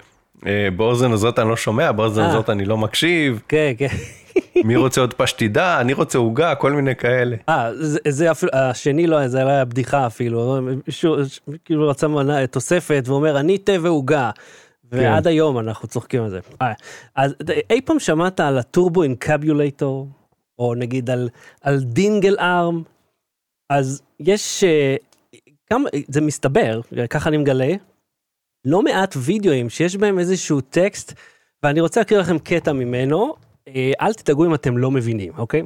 אה, 0.45 0.67
באוזן 0.75 1.11
הזאת 1.11 1.39
אני 1.39 1.49
לא 1.49 1.57
שומע, 1.57 1.91
באוזן 1.91 2.21
אה. 2.21 2.29
הזאת 2.29 2.49
אני 2.49 2.65
לא 2.65 2.77
מקשיב, 2.77 3.41
כן, 3.47 3.73
כן. 3.77 3.87
מי 4.65 4.75
רוצה 4.75 5.01
עוד 5.01 5.13
פשטידה, 5.13 5.81
אני 5.81 5.93
רוצה 5.93 6.17
עוגה, 6.17 6.55
כל 6.55 6.71
מיני 6.71 6.95
כאלה. 6.95 7.35
אה, 7.49 7.69
זה, 7.75 7.99
זה 8.09 8.31
אפילו, 8.31 8.51
השני 8.55 9.07
לא, 9.07 9.27
זה 9.27 9.43
לא 9.43 9.49
היה 9.49 9.65
בדיחה 9.65 10.07
אפילו, 10.07 10.59
מישהו 10.87 11.15
כאילו 11.65 11.89
רצה 11.89 12.07
מנה, 12.07 12.47
תוספת 12.47 13.03
ואומר, 13.07 13.39
אני 13.39 13.57
תה 13.57 13.71
ועוגה. 13.81 14.31
ועד 14.91 15.27
היום 15.27 15.59
אנחנו 15.59 15.87
צוחקים 15.87 16.23
על 16.23 16.29
זה. 16.29 16.39
אז 17.15 17.35
אי 17.69 17.81
פעם 17.81 17.99
שמעת 17.99 18.39
על 18.39 18.57
הטורבו 18.57 19.03
אינקביולטור, 19.03 20.07
או 20.61 20.75
נגיד 20.75 21.09
על, 21.09 21.29
על 21.61 21.79
דינגל 21.79 22.35
ארם? 22.39 22.83
אז 23.69 24.01
יש, 24.19 24.63
אה, 24.63 24.95
כמה, 25.69 25.89
זה 26.07 26.21
מסתבר, 26.21 26.81
ככה 27.09 27.29
אני 27.29 27.37
מגלה, 27.37 27.73
לא 28.65 28.81
מעט 28.81 29.15
וידאוים 29.17 29.69
שיש 29.69 29.95
בהם 29.95 30.19
איזשהו 30.19 30.61
טקסט, 30.61 31.13
ואני 31.63 31.81
רוצה 31.81 31.99
להקריא 31.99 32.19
לכם 32.19 32.39
קטע 32.39 32.73
ממנו, 32.73 33.35
אה, 33.67 33.91
אל 34.01 34.13
תדאגו 34.13 34.45
אם 34.45 34.53
אתם 34.53 34.77
לא 34.77 34.91
מבינים, 34.91 35.31
אוקיי? 35.37 35.61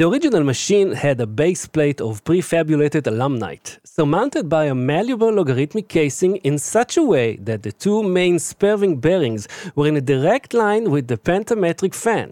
The 0.00 0.08
original 0.08 0.42
machine 0.42 0.92
had 0.92 1.20
a 1.20 1.26
base 1.26 1.66
plate 1.66 2.00
of 2.00 2.24
prefabulated 2.24 3.06
aluminite, 3.06 3.78
surmounted 3.84 4.48
by 4.48 4.64
a 4.64 4.74
malleable 4.74 5.32
logarithmic 5.32 5.86
casing 5.88 6.36
in 6.36 6.56
such 6.58 6.96
a 6.96 7.02
way 7.02 7.36
that 7.36 7.62
the 7.62 7.72
two 7.72 8.02
main 8.02 8.38
spurving 8.38 8.94
bearings 8.96 9.46
were 9.76 9.86
in 9.86 9.96
a 9.96 10.00
direct 10.00 10.54
line 10.54 10.90
with 10.90 11.06
the 11.08 11.18
pentametric 11.18 11.94
fan. 11.94 12.28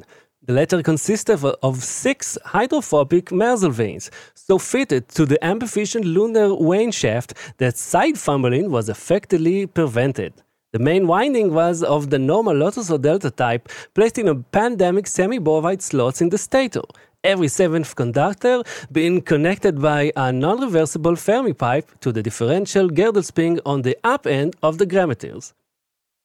The 0.47 0.53
latter 0.53 0.83
consisted 0.83 1.33
of, 1.33 1.45
of 1.63 1.83
six 1.83 2.37
hydrophobic 2.45 3.31
Merzel 3.31 3.71
vanes, 3.71 4.11
so 4.35 4.59
fitted 4.59 5.09
to 5.09 5.25
the 5.25 5.39
ambificent 5.41 6.05
lunar 6.05 6.53
wane 6.53 6.91
shaft 6.91 7.33
that 7.57 7.77
side 7.77 8.17
fumbling 8.19 8.69
was 8.69 8.87
effectively 8.87 9.65
prevented. 9.65 10.33
The 10.73 10.79
main 10.79 11.07
winding 11.07 11.53
was 11.53 11.81
of 11.81 12.09
the 12.09 12.19
normal 12.19 12.53
Lotus 12.53 12.91
or 12.91 12.99
Delta 12.99 13.31
type, 13.31 13.69
placed 13.95 14.17
in 14.17 14.27
a 14.27 14.35
pandemic 14.35 15.07
semi-bovide 15.07 15.81
slots 15.81 16.21
in 16.21 16.29
the 16.29 16.37
stator. 16.37 16.83
Every 17.23 17.47
seventh 17.47 17.95
conductor 17.95 18.61
being 18.91 19.21
connected 19.21 19.81
by 19.81 20.11
a 20.15 20.31
non-reversible 20.31 21.15
Fermi 21.15 21.53
pipe 21.53 21.89
to 22.01 22.11
the 22.11 22.21
differential 22.21 22.87
Gödel 22.89 23.23
spring 23.23 23.59
on 23.65 23.81
the 23.81 23.97
up 24.03 24.27
end 24.27 24.55
of 24.61 24.77
the 24.77 24.85
grammeters. 24.85 25.53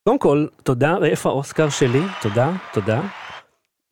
קודם 0.04 0.18
כל, 0.18 0.46
תודה, 0.62 0.96
ואיפה 1.00 1.28
האוסקר 1.28 1.68
שלי? 1.68 2.02
תודה, 2.22 2.52
תודה. 2.72 3.02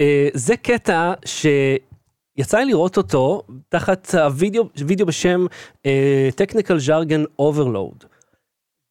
אה, 0.02 0.28
זה 0.34 0.58
קטע 0.58 1.14
שיצא 1.26 2.58
לי 2.58 2.66
לראות 2.66 2.98
אותו 2.98 3.42
תחת 3.70 4.16
הוידאו 4.16 4.70
וידאו 4.88 5.06
בשם 5.06 5.46
אה, 5.86 6.30
Technical 6.42 6.88
Jargon 6.88 7.42
Overload. 7.42 8.06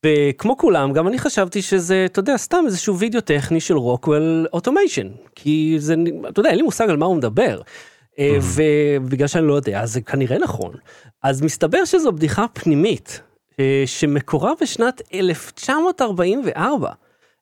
וכמו 0.06 0.56
כולם, 0.56 0.92
גם 0.92 1.08
אני 1.08 1.18
חשבתי 1.18 1.62
שזה, 1.62 2.06
אתה 2.06 2.18
יודע, 2.18 2.36
סתם 2.36 2.64
איזשהו 2.66 2.98
וידאו 2.98 3.20
טכני 3.20 3.60
של 3.60 3.76
Rockwell 3.76 4.46
Automation. 4.52 5.08
כי 5.34 5.74
זה, 5.78 5.94
אתה 6.28 6.40
יודע, 6.40 6.50
אין 6.50 6.58
לי 6.58 6.62
מושג 6.62 6.90
על 6.90 6.96
מה 6.96 7.06
הוא 7.06 7.16
מדבר. 7.16 7.60
אה, 8.18 8.38
ובגלל 8.42 9.26
שאני 9.26 9.46
לא 9.46 9.54
יודע, 9.54 9.80
אז 9.80 9.92
זה 9.92 10.00
כנראה 10.00 10.38
נכון. 10.38 10.74
אז 11.22 11.42
מסתבר 11.42 11.84
שזו 11.84 12.12
בדיחה 12.12 12.46
פנימית, 12.52 13.20
שמקורה 13.86 14.52
בשנת 14.60 15.02
1944. 15.14 16.92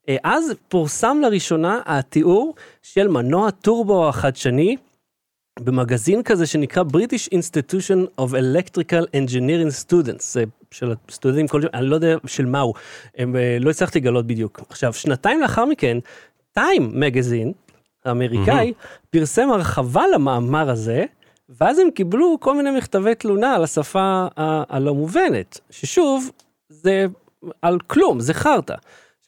אה, 0.08 0.16
אז 0.24 0.52
פורסם 0.68 1.18
לראשונה 1.22 1.80
התיאור 1.86 2.54
של 2.82 3.08
מנוע 3.08 3.50
טורבו 3.50 4.08
החדשני 4.08 4.76
במגזין 5.60 6.22
כזה 6.22 6.46
שנקרא 6.46 6.82
British 6.92 7.28
Institution 7.34 8.20
of 8.20 8.30
Electrical 8.32 9.04
Engineering 9.16 9.84
Students, 9.86 10.36
של 10.70 10.94
הסטודנטים 11.08 11.48
כלשהם, 11.48 11.70
אני 11.74 11.86
לא 11.86 11.94
יודע 11.94 12.16
של 12.26 12.46
מה 12.46 12.60
הוא, 12.60 12.74
הם, 13.18 13.36
אה, 13.36 13.56
לא 13.60 13.70
הצלחתי 13.70 14.00
לגלות 14.00 14.26
בדיוק. 14.26 14.60
עכשיו, 14.68 14.92
שנתיים 14.92 15.40
לאחר 15.40 15.64
מכן, 15.64 15.98
טיים 16.52 16.90
מגזין, 16.94 17.52
האמריקאי, 18.04 18.72
פרסם 19.10 19.50
הרחבה 19.50 20.02
למאמר 20.14 20.70
הזה, 20.70 21.04
ואז 21.48 21.78
הם 21.78 21.90
קיבלו 21.90 22.36
כל 22.40 22.56
מיני 22.56 22.70
מכתבי 22.78 23.14
תלונה 23.14 23.54
על 23.54 23.64
השפה 23.64 24.00
ה- 24.36 24.76
הלא 24.76 24.94
מובנת, 24.94 25.60
ששוב, 25.70 26.30
זה 26.68 27.06
על 27.62 27.78
כלום, 27.86 28.20
זה 28.20 28.34
חרטא. 28.34 28.74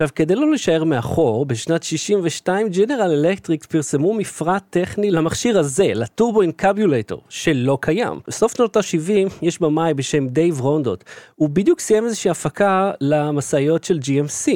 עכשיו, 0.02 0.14
כדי 0.14 0.34
לא 0.34 0.50
להישאר 0.50 0.84
מאחור, 0.84 1.46
בשנת 1.46 1.82
62 1.82 2.68
ג'נרל 2.68 3.10
אלקטריק 3.10 3.64
פרסמו 3.64 4.14
מפרט 4.14 4.62
טכני 4.70 5.10
למכשיר 5.10 5.58
הזה, 5.58 5.92
ל 5.94 6.02
Turbo 6.02 6.42
Encabulator, 6.42 7.22
שלא 7.28 7.78
קיים. 7.80 8.20
בסוף 8.26 8.56
שנות 8.56 8.76
ה-70 8.76 9.32
יש 9.42 9.60
במאי 9.60 9.94
בשם 9.94 10.28
דייב 10.28 10.60
רונדוט. 10.60 11.04
הוא 11.34 11.48
בדיוק 11.48 11.80
סיים 11.80 12.04
איזושהי 12.04 12.30
הפקה 12.30 12.90
למשאיות 13.00 13.84
של 13.84 13.98
GMC. 13.98 14.50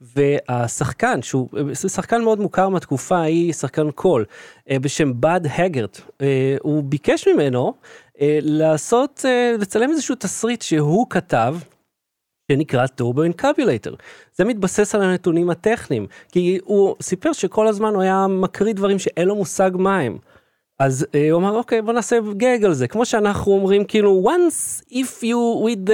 והשחקן, 0.00 1.22
שהוא 1.22 1.48
שחקן 1.74 2.22
מאוד 2.22 2.40
מוכר 2.40 2.68
מהתקופה 2.68 3.18
ההיא, 3.18 3.52
שחקן 3.52 3.90
קול, 3.90 4.24
אה, 4.70 4.78
בשם 4.78 5.12
בד 5.20 5.40
הגרט, 5.58 6.00
אה, 6.20 6.56
הוא 6.62 6.82
ביקש 6.84 7.28
ממנו 7.28 7.74
אה, 8.20 8.38
לעשות, 8.42 9.24
אה, 9.24 9.54
לצלם 9.58 9.90
איזשהו 9.90 10.14
תסריט 10.14 10.62
שהוא 10.62 11.06
כתב, 11.10 11.56
שנקרא 12.50 12.86
טורבו 12.86 13.22
אינקביולטור. 13.22 13.92
זה 14.34 14.44
מתבסס 14.44 14.94
על 14.94 15.02
הנתונים 15.02 15.50
הטכניים, 15.50 16.06
כי 16.32 16.58
הוא 16.64 16.94
סיפר 17.02 17.32
שכל 17.32 17.66
הזמן 17.66 17.94
הוא 17.94 18.02
היה 18.02 18.26
מקריא 18.28 18.74
דברים 18.74 18.98
שאין 18.98 19.28
לו 19.28 19.34
מושג 19.36 19.70
מה 19.74 19.98
הם. 19.98 20.18
אז 20.78 21.06
אה, 21.14 21.30
הוא 21.30 21.40
אמר 21.40 21.56
אוקיי 21.56 21.82
בוא 21.82 21.92
נעשה 21.92 22.18
גג 22.36 22.64
על 22.64 22.72
זה 22.72 22.88
כמו 22.88 23.06
שאנחנו 23.06 23.52
אומרים 23.52 23.84
כאילו 23.84 24.24
once 24.26 24.82
if 24.90 25.22
you 25.22 25.66
with 25.66 25.88
the 25.88 25.92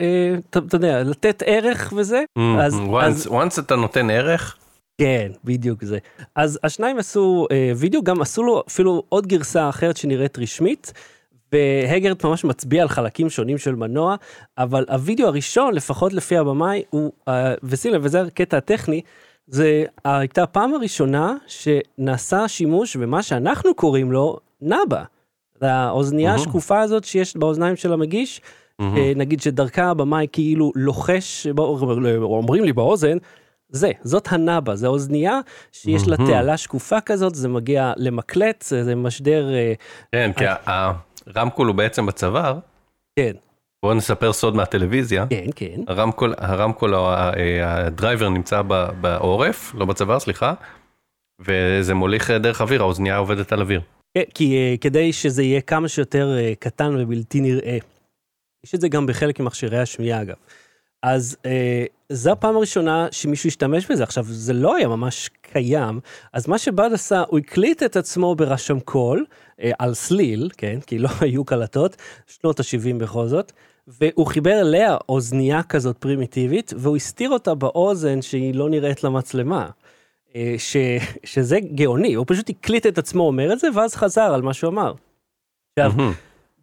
אה, 0.00 0.34
אתה 0.50 0.76
יודע 0.76 1.02
לתת 1.02 1.42
ערך 1.46 1.92
וזה 1.96 2.24
אז, 2.58 2.74
אז 3.00 3.26
once, 3.26 3.30
once 3.30 3.60
אתה 3.60 3.76
נותן 3.76 4.10
ערך, 4.10 4.56
כן 5.00 5.32
בדיוק 5.44 5.84
זה 5.84 5.98
אז 6.36 6.58
השניים 6.62 6.98
עשו 6.98 7.46
אה, 7.50 7.72
וידאו 7.76 8.02
גם 8.02 8.20
עשו 8.20 8.42
לו 8.42 8.62
אפילו 8.68 9.02
עוד 9.08 9.26
גרסה 9.26 9.68
אחרת 9.68 9.96
שנראית 9.96 10.38
רשמית. 10.38 10.92
והגרט 11.56 12.24
ממש 12.24 12.44
מצביע 12.44 12.82
על 12.82 12.88
חלקים 12.88 13.30
שונים 13.30 13.58
של 13.58 13.74
מנוע 13.74 14.16
אבל 14.58 14.84
הווידאו 14.88 15.26
הראשון 15.26 15.74
לפחות 15.74 16.12
לפי 16.12 16.36
הבמאי 16.36 16.82
הוא 16.90 17.12
אה, 17.28 17.54
ושים 17.62 17.94
לב 17.94 18.00
וזה 18.04 18.22
הקטע 18.22 18.56
הטכני 18.56 19.00
זה 19.46 19.84
הייתה 20.04 20.42
הפעם 20.42 20.74
הראשונה 20.74 21.34
שנעשה 21.46 22.48
שימוש 22.48 22.96
במה 22.96 23.22
שאנחנו 23.22 23.74
קוראים 23.74 24.12
לו 24.12 24.38
נאבה. 24.60 25.02
האוזנייה 25.60 26.30
אהה. 26.30 26.40
השקופה 26.40 26.80
הזאת 26.80 27.04
שיש 27.04 27.36
באוזניים 27.36 27.76
של 27.76 27.92
המגיש, 27.92 28.40
אה, 28.80 29.12
נגיד 29.16 29.40
שדרכה 29.40 29.84
הבמאי 29.84 30.26
כאילו 30.32 30.72
לוחש, 30.74 31.46
אומרים 32.22 32.64
לי 32.64 32.72
באוזן, 32.72 33.18
זה, 33.68 33.90
זאת 34.02 34.28
הנאבה, 34.32 34.76
זה 34.76 34.86
אוזנייה 34.86 35.40
שיש 35.72 36.08
לה 36.08 36.16
מהמם. 36.18 36.30
תעלה 36.30 36.56
שקופה 36.56 37.00
כזאת, 37.00 37.34
זה 37.34 37.48
מגיע 37.48 37.92
למקלט, 37.96 38.64
זה 38.80 38.94
משדר, 38.94 39.54
אה, 39.54 39.72
כן, 40.12 40.30
כי 40.36 40.44
הרמקול 41.26 41.66
הוא 41.66 41.74
בעצם 41.74 42.06
בצוואר, 42.06 42.58
כן, 43.18 43.32
בואו 43.82 43.94
נספר 43.94 44.32
סוד 44.32 44.56
מהטלוויזיה, 44.56 45.26
כן, 45.30 45.46
כן, 45.56 45.80
הרמקול, 45.86 46.34
הרמקול, 46.38 46.94
הדרייבר 47.62 48.28
נמצא 48.28 48.62
בעורף, 49.00 49.74
לא 49.74 49.84
בצוואר, 49.84 50.20
סליחה, 50.20 50.54
וזה 51.40 51.94
מוליך 51.94 52.30
אה, 52.30 52.38
דרך 52.38 52.60
אוויר, 52.60 52.82
האוזנייה 52.82 53.16
עובדת 53.16 53.52
על 53.52 53.60
אוויר. 53.60 53.80
כן, 54.14 54.22
כי 54.34 54.56
אה, 54.56 54.74
כדי 54.80 55.12
שזה 55.12 55.42
יהיה 55.42 55.60
כמה 55.60 55.88
שיותר 55.88 56.38
אה, 56.38 56.52
קטן 56.58 56.96
ובלתי 56.98 57.40
נראה. 57.40 57.78
יש 58.64 58.74
את 58.74 58.80
זה 58.80 58.88
גם 58.88 59.06
בחלק 59.06 59.40
ממכשירי 59.40 59.78
השמיעה 59.78 60.22
אגב. 60.22 60.36
אז 61.06 61.36
אה, 61.46 61.84
זו 62.08 62.32
הפעם 62.32 62.56
הראשונה 62.56 63.08
שמישהו 63.10 63.48
השתמש 63.48 63.90
בזה. 63.90 64.02
עכשיו, 64.02 64.24
זה 64.28 64.52
לא 64.52 64.76
היה 64.76 64.88
ממש 64.88 65.30
קיים, 65.42 66.00
אז 66.32 66.48
מה 66.48 66.58
שבאד 66.58 66.92
עשה, 66.92 67.22
הוא 67.28 67.38
הקליט 67.38 67.82
את 67.82 67.96
עצמו 67.96 68.34
ברשם 68.34 68.80
קול, 68.80 69.24
אה, 69.60 69.70
על 69.78 69.94
סליל, 69.94 70.50
כן, 70.56 70.78
כי 70.86 70.98
לא 70.98 71.08
היו 71.20 71.44
קלטות, 71.44 71.96
שנות 72.26 72.60
ה-70 72.60 72.94
בכל 72.98 73.26
זאת, 73.26 73.52
והוא 73.88 74.26
חיבר 74.26 74.60
אליה 74.60 74.96
אוזנייה 75.08 75.62
כזאת 75.62 75.98
פרימיטיבית, 75.98 76.72
והוא 76.76 76.96
הסתיר 76.96 77.30
אותה 77.30 77.54
באוזן 77.54 78.22
שהיא 78.22 78.54
לא 78.54 78.70
נראית 78.70 79.04
למצלמה. 79.04 79.68
אה, 80.36 80.54
ש, 80.58 80.76
שזה 81.24 81.60
גאוני, 81.60 82.14
הוא 82.14 82.24
פשוט 82.28 82.50
הקליט 82.50 82.86
את 82.86 82.98
עצמו 82.98 83.22
אומר 83.22 83.52
את 83.52 83.58
זה, 83.58 83.68
ואז 83.74 83.94
חזר 83.94 84.34
על 84.34 84.42
מה 84.42 84.54
שהוא 84.54 84.70
אמר. 84.70 84.92
עכשיו, 85.78 85.92
מהמם. 85.96 86.12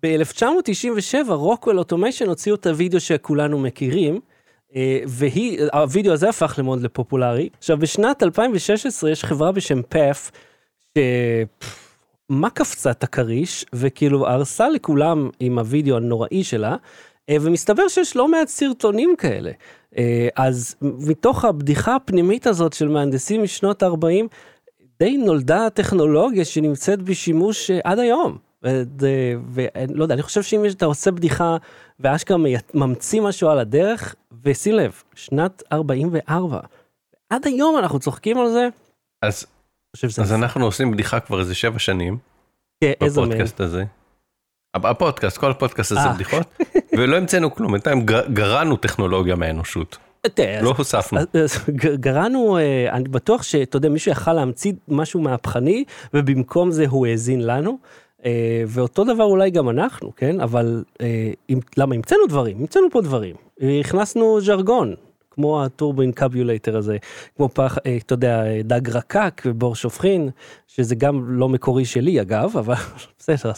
ב-1997 0.03 1.31
Rockwell 1.31 1.79
Automation 1.79 2.27
הוציאו 2.27 2.55
את 2.55 2.65
הוידאו 2.67 2.99
שכולנו 2.99 3.59
מכירים, 3.59 4.19
והיא, 5.07 5.61
הוידאו 5.73 6.13
הזה 6.13 6.29
הפך 6.29 6.55
למאוד 6.57 6.81
לפופולרי. 6.81 7.49
עכשיו 7.57 7.77
בשנת 7.77 8.23
2016 8.23 9.11
יש 9.11 9.25
חברה 9.25 9.51
בשם 9.51 9.81
פאף, 9.81 10.31
ש... 10.97 10.99
מה 12.29 12.49
קפצה 12.49 12.91
את 12.91 13.03
הכריש, 13.03 13.65
וכאילו 13.73 14.27
הרסה 14.27 14.69
לכולם 14.69 15.29
עם 15.39 15.59
הוידאו 15.59 15.97
הנוראי 15.97 16.43
שלה, 16.43 16.75
אה, 17.29 17.35
ומסתבר 17.41 17.87
שיש 17.87 18.15
לא 18.15 18.27
מעט 18.27 18.47
סרטונים 18.47 19.15
כאלה. 19.17 19.51
אה, 19.97 20.27
אז 20.35 20.75
מתוך 20.81 21.45
הבדיחה 21.45 21.95
הפנימית 21.95 22.47
הזאת 22.47 22.73
של 22.73 22.87
מהנדסים 22.87 23.43
משנות 23.43 23.83
ה-40, 23.83 24.27
די 24.99 25.17
נולדה 25.17 25.67
טכנולוגיה 25.69 26.45
שנמצאת 26.45 27.01
בשימוש 27.01 27.71
אה, 27.71 27.79
עד 27.83 27.99
היום. 27.99 28.37
ולא 29.53 30.03
יודע, 30.03 30.13
אני 30.13 30.21
חושב 30.21 30.43
שאם 30.43 30.65
אתה 30.65 30.85
עושה 30.85 31.11
בדיחה 31.11 31.57
ואשכרה 32.03 32.37
ממציא 32.73 33.21
משהו 33.21 33.49
על 33.49 33.59
הדרך, 33.59 34.15
ושים 34.43 34.75
לב, 34.75 35.03
שנת 35.15 35.63
44, 35.71 36.59
עד 37.29 37.47
היום 37.47 37.77
אנחנו 37.79 37.99
צוחקים 37.99 38.37
על 38.37 38.49
זה, 38.49 38.67
אז. 39.21 39.45
אז 40.21 40.33
אנחנו 40.33 40.65
עושים 40.65 40.91
בדיחה 40.91 41.19
כבר 41.19 41.39
איזה 41.39 41.55
שבע 41.55 41.79
שנים, 41.79 42.17
כן, 42.83 42.91
איזה 43.01 43.21
מהם. 43.21 43.29
בפודקאסט 43.29 43.59
הזה. 43.61 43.83
הפ- 44.75 44.85
הפודקאסט, 44.85 45.37
כל 45.37 45.51
הפודקאסט 45.51 45.91
הזה 45.91 45.99
אה. 46.01 46.13
בדיחות, 46.13 46.47
ולא 46.97 47.17
המצאנו 47.17 47.55
כלום, 47.55 47.71
בינתיים 47.71 48.05
גרענו 48.33 48.77
טכנולוגיה 48.77 49.35
מהאנושות, 49.35 49.97
לא 50.61 50.73
הוספנו. 50.77 51.19
גרענו, 51.95 52.57
אה, 52.57 52.89
אני 52.91 53.09
בטוח 53.09 53.43
שאתה 53.43 53.77
יודע, 53.77 53.89
מישהו 53.89 54.11
יכל 54.11 54.33
להמציא 54.33 54.73
משהו 54.87 55.21
מהפכני, 55.21 55.83
ובמקום 56.13 56.71
זה 56.71 56.85
הוא 56.87 57.07
האזין 57.07 57.45
לנו. 57.45 57.77
אה, 58.25 58.63
ואותו 58.67 59.03
דבר 59.03 59.23
אולי 59.23 59.49
גם 59.49 59.69
אנחנו, 59.69 60.11
כן? 60.15 60.39
אבל 60.39 60.83
אה, 61.01 61.31
למה 61.77 61.95
המצאנו 61.95 62.27
דברים? 62.29 62.57
המצאנו 62.57 62.87
פה 62.91 63.01
דברים. 63.01 63.35
הכנסנו 63.79 64.41
ז'רגון, 64.41 64.95
כמו 65.31 65.63
הטורבו 65.63 66.01
אינקביולטר 66.01 66.77
הזה, 66.77 66.97
כמו 67.37 67.49
פח, 67.49 67.77
אה, 67.85 67.97
אתה 67.97 68.13
יודע, 68.13 68.43
דג 68.63 68.89
רקק 68.89 69.41
ובור 69.45 69.75
שופכין, 69.75 70.29
שזה 70.67 70.95
גם 70.95 71.39
לא 71.39 71.49
מקורי 71.49 71.85
שלי 71.85 72.21
אגב, 72.21 72.57
אבל 72.57 72.75
בסדר. 73.19 73.51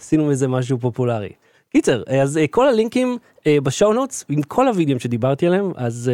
עשינו 0.00 0.26
מזה 0.26 0.48
משהו 0.48 0.78
פופולרי. 0.78 1.32
קיצר, 1.72 2.02
אז 2.22 2.40
כל 2.50 2.68
הלינקים 2.68 3.18
בשואו 3.48 3.92
נוטס 3.92 4.24
עם 4.28 4.42
כל 4.42 4.68
הווידאוים 4.68 4.98
שדיברתי 4.98 5.46
עליהם, 5.46 5.72
אז 5.76 6.10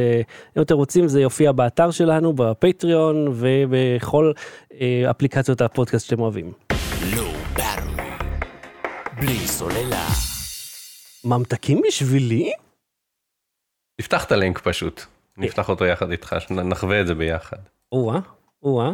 אם 0.57 0.63
אתם 0.63 0.75
רוצים 0.75 1.09
זה 1.09 1.21
יופיע 1.21 1.53
באתר 1.53 1.91
שלנו, 1.91 2.33
בפטריון 2.33 3.29
ובכל 3.33 4.33
אפליקציות 5.11 5.61
הפודקאסט 5.61 6.07
שאתם 6.07 6.21
אוהבים. 6.21 6.53
בלי 9.21 9.39
סוללה. 9.39 10.07
ממתקים 11.25 11.83
בשבילי? 11.89 12.53
תפתח 14.01 14.25
את 14.25 14.33
הלינק 14.33 14.59
פשוט, 14.59 15.03
נפתח 15.37 15.69
אותו 15.69 15.85
יחד 15.85 16.11
איתך, 16.11 16.37
נחווה 16.51 17.01
את 17.01 17.07
זה 17.07 17.15
ביחד. 17.15 17.57
או-אה, 17.93 18.19
או-אה. 18.63 18.93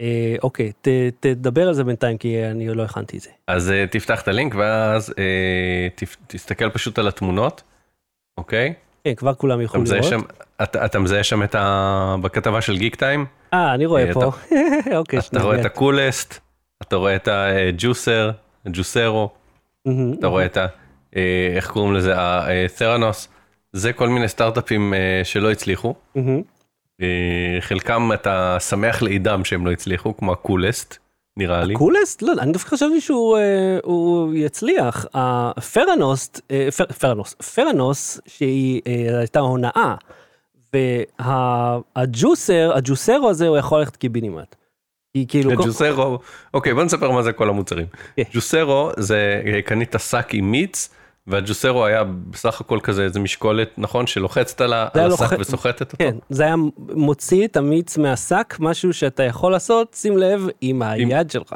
אה, 0.00 0.36
אוקיי, 0.42 0.72
ת, 0.80 0.88
תדבר 1.20 1.68
על 1.68 1.74
זה 1.74 1.84
בינתיים 1.84 2.18
כי 2.18 2.44
אני 2.44 2.68
לא 2.68 2.82
הכנתי 2.82 3.16
את 3.16 3.22
זה. 3.22 3.30
אז 3.48 3.70
אה, 3.70 3.84
תפתח 3.90 4.22
את 4.22 4.28
הלינק 4.28 4.54
ואז 4.54 5.14
אה, 5.18 5.88
תפ- 5.94 6.16
תסתכל 6.26 6.70
פשוט 6.70 6.98
על 6.98 7.08
התמונות, 7.08 7.62
אוקיי? 8.38 8.74
כן, 9.04 9.14
כבר 9.14 9.34
כולם 9.34 9.58
אתה 9.58 9.64
יכולים 9.64 9.86
לראות. 9.86 10.04
שם, 10.04 10.20
אתה, 10.62 10.84
אתה 10.84 10.98
מזהה 10.98 11.24
שם 11.24 11.42
את 11.42 11.54
ה... 11.54 12.16
בכתבה 12.22 12.60
של 12.60 12.76
גיק 12.78 12.94
טיים, 12.94 13.26
אה, 13.54 13.74
אני 13.74 13.86
רואה 13.86 14.04
אה, 14.08 14.14
פה. 14.14 14.20
אוקיי, 14.98 15.18
אתה 15.18 15.42
רואה 15.42 15.60
את. 15.60 15.64
הקולסט, 15.64 16.38
אתה 16.82 16.96
רואה 16.96 17.16
את 17.16 17.28
הג'וסר, 17.28 18.30
הג'וסרו, 18.66 19.20
מהמם. 19.20 19.45
אתה 20.18 20.26
רואה 20.26 20.44
את 20.44 20.56
ה... 20.56 20.66
אה, 21.16 21.52
איך 21.56 21.70
קוראים 21.70 21.94
לזה? 21.94 22.12
התרנוס, 22.16 23.28
זה 23.72 23.92
כל 23.92 24.08
מיני 24.08 24.28
סטארט-אפים 24.28 24.94
אה, 24.94 25.20
שלא 25.24 25.50
הצליחו. 25.50 25.94
אה, 27.02 27.06
חלקם 27.60 28.10
אתה 28.14 28.56
שמח 28.60 29.02
לאידם 29.02 29.44
שהם 29.44 29.66
לא 29.66 29.72
הצליחו, 29.72 30.16
כמו 30.16 30.32
ה 30.32 30.39
Coolest, 30.39 30.96
נראה 31.36 31.64
לי. 31.64 31.74
Coolest? 31.74 32.22
לא, 32.22 32.32
אני 32.38 32.52
דווקא 32.52 32.70
חשבתי 32.70 33.00
שהוא 33.00 33.38
אה, 33.38 33.78
הוא 33.84 34.34
יצליח. 34.34 35.06
התרנוס, 35.14 36.30
אה, 36.50 36.68
תר- 36.76 36.92
תרנוס, 36.92 37.34
תרנוס 37.34 38.20
שהיא 38.26 38.80
אה, 38.86 39.18
הייתה 39.18 39.40
הונאה. 39.40 39.94
וה 41.96 42.11
Juicer-, 42.11 42.72
ה 42.74 42.81
Juicero 42.81 43.28
הזה 43.30 43.48
הוא 43.48 43.56
יכול 43.56 43.78
ללכת 43.78 43.96
קיבינימט. 43.96 44.56
כי 45.16 45.26
כאילו, 45.28 45.56
כל- 45.56 45.64
Juicero, 45.64 46.18
אוקיי 46.54 46.74
בוא 46.74 46.84
נספר 46.84 47.10
מה 47.10 47.22
זה 47.22 47.32
כל 47.32 47.48
המוצרים. 47.48 47.86
כן. 48.16 48.22
Juicero 48.32 48.90
זה 48.96 49.42
אה, 49.46 49.62
קנית 49.62 49.94
שק 49.98 50.28
עם 50.32 50.50
מיץ, 50.50 50.94
וה 51.26 51.39
Juicero 51.39 51.84
היה 51.84 52.04
בסך 52.04 52.60
הכל 52.60 52.78
כזה 52.82 53.02
איזה 53.02 53.20
משקולת 53.20 53.70
נכון 53.78 54.06
שלוחצת 54.06 54.60
על 54.60 54.72
השק 54.72 55.38
וסוחטת 55.38 55.80
אותו. 55.80 55.96
כן, 55.98 56.16
זה 56.28 56.42
היה 56.42 56.54
מוציא 56.78 57.46
את 57.46 57.56
המיץ 57.56 57.98
מהשק, 57.98 58.56
משהו 58.60 58.92
שאתה 58.92 59.22
יכול 59.22 59.52
לעשות, 59.52 59.94
שים 59.94 60.18
לב, 60.18 60.46
עם 60.60 60.82
היד 60.82 61.30
שלך. 61.30 61.54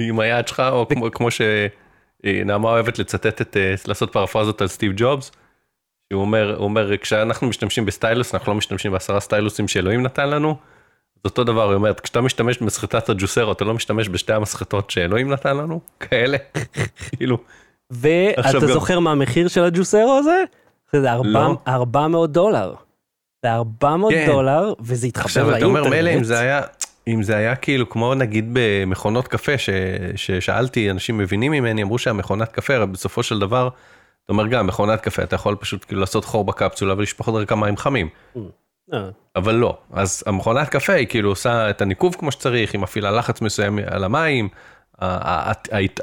עם 0.00 0.20
היד 0.20 0.48
שלך 0.48 0.62
או 0.72 0.88
כמו, 0.88 1.10
כמו 1.10 1.28
שנעמה 1.30 2.68
אוהבת 2.68 2.98
לצטט 2.98 3.40
את 3.40 3.56
אה, 3.56 3.74
לעשות 3.86 4.12
פרפרזות 4.12 4.60
על 4.60 4.68
סטיב 4.68 4.92
ג'ובס. 4.96 5.32
שהוא 6.12 6.20
אומר 6.20 6.56
הוא 6.56 6.64
אומר 6.64 6.96
כשאנחנו 6.96 7.46
משתמשים 7.48 7.86
בסטיילוס 7.86 8.34
אנחנו 8.34 8.52
לא 8.52 8.58
משתמשים 8.58 8.92
בעשרה 8.92 9.20
סטיילוסים 9.20 9.68
שאלוהים 9.68 10.02
נתן 10.02 10.30
לנו. 10.30 10.56
זה 11.24 11.28
אותו 11.28 11.44
דבר 11.44 11.68
היא 11.68 11.74
אומרת 11.76 12.00
כשאתה 12.00 12.20
משתמש 12.20 12.58
במסחטת 12.58 13.08
הג'וסרו 13.08 13.52
אתה 13.52 13.64
לא 13.64 13.74
משתמש 13.74 14.08
בשתי 14.08 14.32
המסחטות 14.32 14.90
שאלוהים 14.90 15.32
נתן 15.32 15.56
לנו 15.56 15.80
כאלה. 16.00 16.36
כאילו 17.16 17.38
ואתה 17.90 18.40
עכשיו 18.40 18.60
גם- 18.60 18.66
זוכר 18.68 18.98
מה 19.00 19.10
המחיר 19.12 19.48
של 19.48 19.64
הג'וסרו 19.64 20.16
הזה? 20.18 20.44
זה 20.96 21.12
ארבע- 21.12 21.28
לא. 21.28 21.56
400 21.68 22.32
דולר. 22.32 22.74
זה 23.44 23.52
400 23.52 24.12
כן. 24.12 24.26
דולר, 24.26 24.72
וזה 24.80 25.06
התחבר 25.06 25.24
עכשיו 25.24 25.50
לאינטרנט. 25.50 25.72
אתה 25.72 25.80
אומר 25.80 25.90
מילא 25.96 26.10
אם 26.14 26.24
זה 26.24 26.38
היה 26.38 26.60
אם 27.08 27.22
זה 27.22 27.36
היה 27.36 27.56
כאילו 27.56 27.90
כמו 27.90 28.14
נגיד 28.14 28.50
במכונות 28.52 29.28
קפה 29.28 29.58
ש, 29.58 29.70
ששאלתי 30.16 30.90
אנשים 30.90 31.18
מבינים 31.18 31.52
ממני 31.52 31.82
אמרו 31.82 31.98
שהמכונת 31.98 32.52
קפה 32.52 32.74
הרי 32.74 32.86
בסופו 32.86 33.22
של 33.22 33.38
דבר. 33.38 33.68
אתה 34.24 34.32
אומר 34.32 34.46
גם 34.46 34.66
מכונת 34.66 35.00
קפה 35.00 35.22
אתה 35.22 35.34
יכול 35.36 35.56
פשוט 35.56 35.84
כאילו 35.84 36.00
לעשות 36.00 36.24
חור 36.24 36.44
בקפסולה 36.44 36.94
ולשפוך 36.98 37.28
דרכה 37.28 37.54
מים 37.54 37.76
חמים. 37.76 38.08
אה, 38.92 39.08
אבל 39.36 39.54
לא 39.54 39.78
אז 39.92 40.24
המכונת 40.26 40.68
קפה 40.68 40.92
היא 40.92 41.06
כאילו 41.06 41.28
עושה 41.28 41.70
את 41.70 41.82
הניקוב 41.82 42.16
כמו 42.18 42.32
שצריך 42.32 42.72
היא 42.72 42.80
מפעילה 42.80 43.10
לחץ 43.10 43.40
מסוים 43.40 43.78
על 43.86 44.04
המים. 44.04 44.48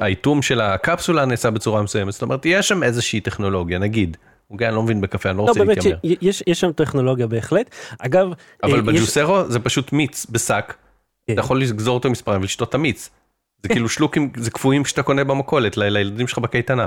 האיטום 0.00 0.42
של 0.42 0.60
הקפסולה 0.60 1.24
נעשה 1.24 1.50
בצורה 1.50 1.82
מסוימת 1.82 2.12
זאת 2.12 2.22
אומרת 2.22 2.46
יש 2.46 2.68
שם 2.68 2.82
איזושהי 2.82 3.20
טכנולוגיה 3.20 3.78
נגיד. 3.78 4.16
אוקיי, 4.50 4.68
אני 4.68 4.76
לא 4.76 4.82
מבין 4.82 5.00
בקפה 5.00 5.30
אני 5.30 5.38
לא 5.38 5.44
לא, 5.44 5.48
רוצה 5.48 5.60
באמת 5.60 5.76
להתיימר. 5.76 5.98
שיש 6.22 6.42
יש 6.46 6.60
שם 6.60 6.72
טכנולוגיה 6.72 7.26
בהחלט. 7.26 7.70
אגב, 7.98 8.28
אבל 8.62 8.76
אה, 8.76 8.82
בג'וסרו 8.82 9.44
זה 9.48 9.60
פשוט 9.60 9.92
מיץ 9.92 10.26
בשק. 10.30 10.74
כן. 11.26 11.32
אתה 11.32 11.40
יכול 11.40 11.60
לגזור 11.60 11.94
אותו 11.94 12.10
מספרים 12.10 12.40
ולשתות 12.40 12.68
את 12.68 12.74
המיץ. 12.74 13.10
זה 13.62 13.68
כאילו 13.68 13.88
שלוקים 13.88 14.30
זה 14.36 14.50
קפואים 14.50 14.84
שאתה 14.84 15.02
קונה 15.02 15.24
במכולת 15.24 15.76
לילדים 15.76 16.28
שלך 16.28 16.38
בקייטנה. 16.38 16.86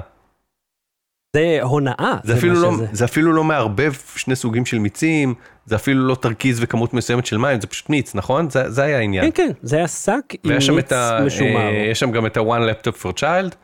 זה 1.35 1.59
הונאה. 1.61 2.17
זה 2.23 2.33
מה 2.33 2.39
אפילו 2.39 2.53
לא 2.53 2.71
שזה. 2.71 2.87
זה 2.91 3.05
אפילו 3.05 3.33
לא 3.33 3.43
מערבב 3.43 3.93
שני 4.15 4.35
סוגים 4.35 4.65
של 4.65 4.79
מיצים 4.79 5.33
זה 5.65 5.75
אפילו 5.75 6.07
לא 6.07 6.15
תרכיז 6.15 6.59
וכמות 6.63 6.93
מסוימת 6.93 7.25
של 7.25 7.37
מים 7.37 7.61
זה 7.61 7.67
פשוט 7.67 7.89
מיץ 7.89 8.15
נכון 8.15 8.49
זה 8.49 8.69
זה 8.69 8.83
היה 8.83 8.97
העניין. 8.97 9.31
כן, 9.31 9.47
כן, 9.47 9.51
זה 9.61 9.75
היה 9.77 9.87
שק 9.87 10.33
עם 10.43 10.51
ויש 10.51 10.69
מיץ. 10.69 10.91
משומר. 11.25 11.57
אה, 11.57 11.87
יש 11.91 11.99
שם 11.99 12.11
גם 12.11 12.25
את 12.25 12.37
ה-one 12.37 12.43
laptop 12.71 13.01
for 13.03 13.19
child, 13.19 13.55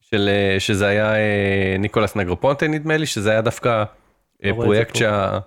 של, 0.00 0.28
אה, 0.28 0.60
שזה 0.60 0.86
היה 0.86 1.14
אה, 1.14 1.76
ניקולס 1.78 2.16
נגרופונטה 2.16 2.68
נדמה 2.68 2.96
לי, 2.96 3.06
שזה 3.06 3.30
היה 3.30 3.40
דווקא 3.40 3.84
אה, 4.44 4.50
זה 4.50 4.54
פרויקט. 4.54 4.96
שה... 4.96 5.38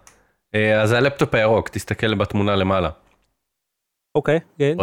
אה, 0.56 0.82
אז 0.82 0.90
זה 0.90 0.98
הלפטופ 0.98 1.36
הירוק, 1.36 1.70
תסתכל 1.70 2.14
בתמונה 2.14 2.56
למעלה. 2.56 2.90
אוקיי, 4.16 4.40
כן. 4.60 4.76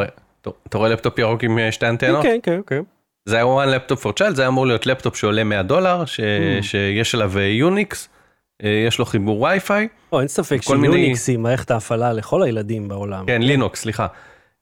אתה 0.69 0.79
רואה 0.79 0.89
לפטופ 0.89 1.19
ירוק 1.19 1.45
עם 1.45 1.59
אה, 1.59 1.73
שתי 1.73 1.89
אנטנות? 1.89 2.23
כן, 2.23 2.39
כן, 2.43 2.61
כן. 2.67 2.83
זה 3.29 3.37
היה 3.37 3.45
one 3.45 3.79
laptop 3.79 3.97
for 3.97 4.09
child, 4.21 4.35
זה 4.35 4.43
היה 4.43 4.49
אמור 4.49 4.67
להיות 4.67 4.87
לפטופ 4.87 5.17
שעולה 5.17 5.45
100 5.45 5.63
דולר, 5.63 6.05
ש... 6.05 6.21
Mm. 6.21 6.63
שיש 6.63 7.15
עליו 7.15 7.39
יוניקס, 7.39 8.09
יש 8.63 8.99
לו 8.99 9.05
חיבור 9.05 9.41
וי-פיי, 9.43 9.89
לא, 10.13 10.21
אין 10.21 10.29
ספק 10.29 10.61
כל 10.65 10.77
מיני- 10.77 10.95
שיוניקס 10.97 11.29
היא 11.29 11.39
מערכת 11.39 11.71
ההפעלה 11.71 12.13
לכל 12.13 12.43
הילדים 12.43 12.89
בעולם. 12.89 13.25
כן 13.27 13.43
לינוקס 13.43 13.81
סליחה. 13.83 14.07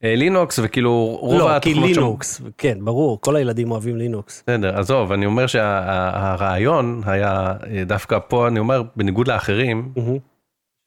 אה, 0.04 0.14
לינוקס 0.14 0.58
וכאילו 0.62 1.18
רוב 1.20 1.38
לא, 1.38 1.58
כי 1.60 1.70
התוכנות 1.70 1.94
שם- 1.94 2.00
לינוקס, 2.00 2.40
כן, 2.58 2.78
ברור, 2.84 3.20
כל 3.20 3.36
הילדים 3.36 3.70
אוהבים 3.70 3.96
לינוקס. 3.96 4.42
בסדר, 4.46 4.78
עזוב, 4.78 5.12
אני 5.12 5.26
אומר 5.26 5.46
שהרעיון 5.46 7.02
היה 7.06 7.52
אה, 7.76 7.84
דווקא 7.84 8.18
פה, 8.28 8.48
אני 8.48 8.58
אומר, 8.58 8.82
בניגוד 8.96 9.28
לאחרים, 9.28 9.92
מהמם, 9.96 10.16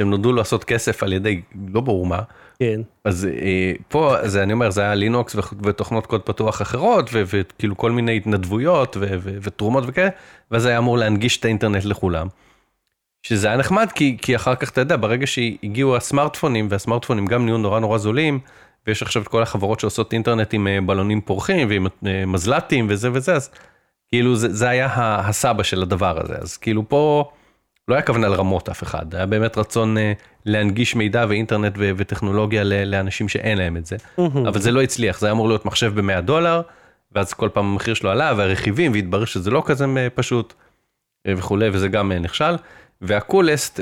שהם 0.01 0.09
נולדו 0.09 0.33
לעשות 0.33 0.63
כסף 0.63 1.03
על 1.03 1.13
ידי 1.13 1.41
לא 1.73 1.81
ברור 1.81 2.05
מה, 2.05 2.19
כן. 2.59 2.81
אז 3.03 3.27
אה, 3.41 3.73
פה 3.87 4.15
זה 4.23 4.43
אני 4.43 4.53
אומר 4.53 4.69
זה 4.69 4.81
היה 4.81 4.95
לינוקס 4.95 5.35
ותוכנות 5.63 6.05
קוד 6.05 6.21
פתוח 6.21 6.61
אחרות 6.61 7.09
וכאילו 7.13 7.77
כל 7.77 7.91
מיני 7.91 8.17
התנדבויות 8.17 8.97
ותרומות 9.41 9.83
וכאלה, 9.87 10.09
ואז 10.51 10.65
היה 10.65 10.77
אמור 10.77 10.97
להנגיש 10.97 11.37
את 11.37 11.45
האינטרנט 11.45 11.85
לכולם. 11.85 12.27
שזה 13.23 13.47
היה 13.47 13.57
נחמד 13.57 13.91
כי, 13.95 14.17
כי 14.21 14.35
אחר 14.35 14.55
כך 14.55 14.69
אתה 14.69 14.81
יודע 14.81 14.97
ברגע 14.97 15.27
שהגיעו 15.27 15.95
הסמארטפונים 15.95 16.67
והסמארטפונים 16.69 17.25
גם 17.25 17.45
נהיו 17.45 17.57
נורא 17.57 17.79
נורא 17.79 17.97
זולים 17.97 18.39
ויש 18.87 19.01
עכשיו 19.01 19.21
את 19.21 19.27
כל 19.27 19.43
החברות 19.43 19.79
שעושות 19.79 20.13
אינטרנט 20.13 20.53
עם 20.53 20.67
אה, 20.67 20.81
בלונים 20.85 21.21
פורחים 21.21 21.69
ועם 21.69 21.87
אה, 22.05 22.25
מזל"טים 22.25 22.87
וזה 22.89 23.09
וזה 23.13 23.35
אז 23.35 23.49
כאילו 24.07 24.35
זה, 24.35 24.53
זה 24.53 24.69
היה 24.69 24.89
הסבא 24.97 25.63
של 25.63 25.81
הדבר 25.81 26.21
הזה 26.21 26.35
אז 26.35 26.57
כאילו 26.57 26.89
פה 26.89 27.31
לא 27.87 27.95
היה 27.95 28.01
כוונה 28.01 28.27
לרמות 28.27 28.69
אף 28.69 28.83
אחד 28.83 29.15
היה 29.15 29.25
באמת 29.25 29.57
רצון 29.57 29.97
אה, 29.97 30.13
להנגיש 30.45 30.95
מידע 30.95 31.25
ואינטרנט 31.29 31.73
ו- 31.77 31.91
וטכנולוגיה 31.97 32.63
לאנשים 32.63 33.29
שאין 33.29 33.57
להם 33.57 33.77
את 33.77 33.85
זה. 33.85 33.95
אבל 34.17 34.59
זה 34.59 34.71
לא 34.71 34.81
הצליח 34.81 35.19
זה 35.19 35.25
היה 35.25 35.31
אמור 35.31 35.47
להיות 35.47 35.65
מחשב 35.65 36.01
ב-100 36.01 36.21
דולר 36.21 36.61
ואז 37.11 37.33
כל 37.33 37.49
פעם 37.53 37.65
המחיר 37.65 37.93
שלו 37.93 38.09
עלה 38.09 38.33
והרכיבים 38.37 38.91
והתברר 38.91 39.25
שזה 39.25 39.51
לא 39.51 39.63
כזה 39.65 39.85
אה, 39.97 40.07
פשוט 40.15 40.53
אה, 41.27 41.33
וכולי 41.37 41.69
וזה 41.73 41.87
גם 41.87 42.11
נכשל 42.11 42.55
והקולסט 43.01 43.79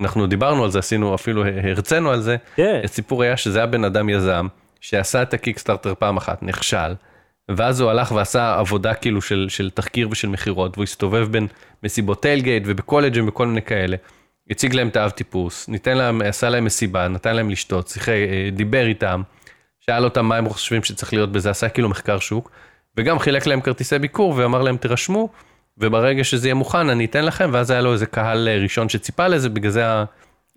אנחנו 0.00 0.26
דיברנו 0.26 0.64
על 0.64 0.70
זה 0.70 0.78
עשינו 0.78 1.14
אפילו 1.14 1.44
הרצינו 1.64 2.10
על 2.10 2.20
זה 2.20 2.36
כן. 2.56 2.80
הסיפור 2.84 3.22
היה 3.22 3.36
שזה 3.36 3.58
היה 3.58 3.66
בן 3.66 3.84
אדם 3.84 4.08
יזם 4.08 4.46
שעשה 4.80 5.22
את 5.22 5.34
הקיקסטארטר 5.34 5.94
פעם 5.98 6.16
אחת 6.16 6.42
נכשל 6.42 6.94
ואז 7.48 7.80
הוא 7.80 7.90
הלך 7.90 8.12
ועשה 8.12 8.58
עבודה 8.58 8.94
כאילו 8.94 9.22
של, 9.22 9.46
של 9.48 9.70
תחקיר 9.70 10.08
ושל 10.10 10.28
מכירות 10.28 10.76
והוא 10.76 10.84
הסתובב 10.84 11.28
בין 11.30 11.46
מסיבות 11.82 12.22
טיילגייט 12.22 12.62
ובקולג'ים 12.66 13.28
וכל 13.28 13.46
מיני 13.46 13.62
כאלה. 13.62 13.96
הציג 14.50 14.74
להם 14.74 14.88
את 14.88 14.96
האב 14.96 15.10
טיפוס 15.10 15.68
ניתן 15.68 15.96
להם 15.96 16.22
עשה 16.22 16.48
להם 16.48 16.64
מסיבה 16.64 17.08
נתן 17.08 17.36
להם 17.36 17.50
לשתות 17.50 17.88
שיחק 17.88 18.08
אה, 18.08 18.48
דיבר 18.52 18.86
איתם 18.86 19.22
שאל 19.80 20.04
אותם 20.04 20.26
מה 20.26 20.36
הם 20.36 20.48
חושבים 20.48 20.84
שצריך 20.84 21.12
להיות 21.12 21.32
בזה 21.32 21.50
עשה 21.50 21.68
כאילו 21.68 21.88
מחקר 21.88 22.18
שוק 22.18 22.50
וגם 22.96 23.18
חילק 23.18 23.46
להם 23.46 23.60
כרטיסי 23.60 23.98
ביקור 23.98 24.34
ואמר 24.36 24.62
להם 24.62 24.76
תירשמו 24.76 25.28
וברגע 25.78 26.24
שזה 26.24 26.48
יהיה 26.48 26.54
מוכן 26.54 26.90
אני 26.90 27.04
אתן 27.04 27.24
לכם 27.24 27.50
ואז 27.52 27.70
היה 27.70 27.80
לו 27.80 27.92
איזה 27.92 28.06
קהל 28.06 28.48
אה, 28.48 28.56
ראשון 28.56 28.88
שציפה 28.88 29.28
לזה 29.28 29.48
בגלל 29.48 29.70
זה 29.70 29.84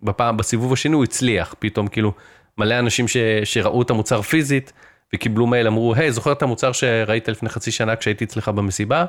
בפעם 0.03 0.37
בסיבוב 0.37 0.73
השני 0.73 0.95
הוא 0.95 1.03
הצליח 1.03 1.55
פתאום 1.59 1.87
כאילו 1.87 2.13
מלא 2.57 2.79
אנשים 2.79 3.07
ש, 3.07 3.17
שראו 3.43 3.81
את 3.81 3.89
המוצר 3.89 4.21
פיזית 4.21 4.73
וקיבלו 5.15 5.47
מייל 5.47 5.67
אמרו 5.67 5.95
היי 5.95 6.11
זוכר 6.11 6.31
את 6.31 6.41
המוצר 6.41 6.71
שראית 6.71 7.27
לפני 7.27 7.49
חצי 7.49 7.71
שנה 7.71 7.95
כשהייתי 7.95 8.25
אצלך 8.25 8.49
במסיבה 8.49 9.05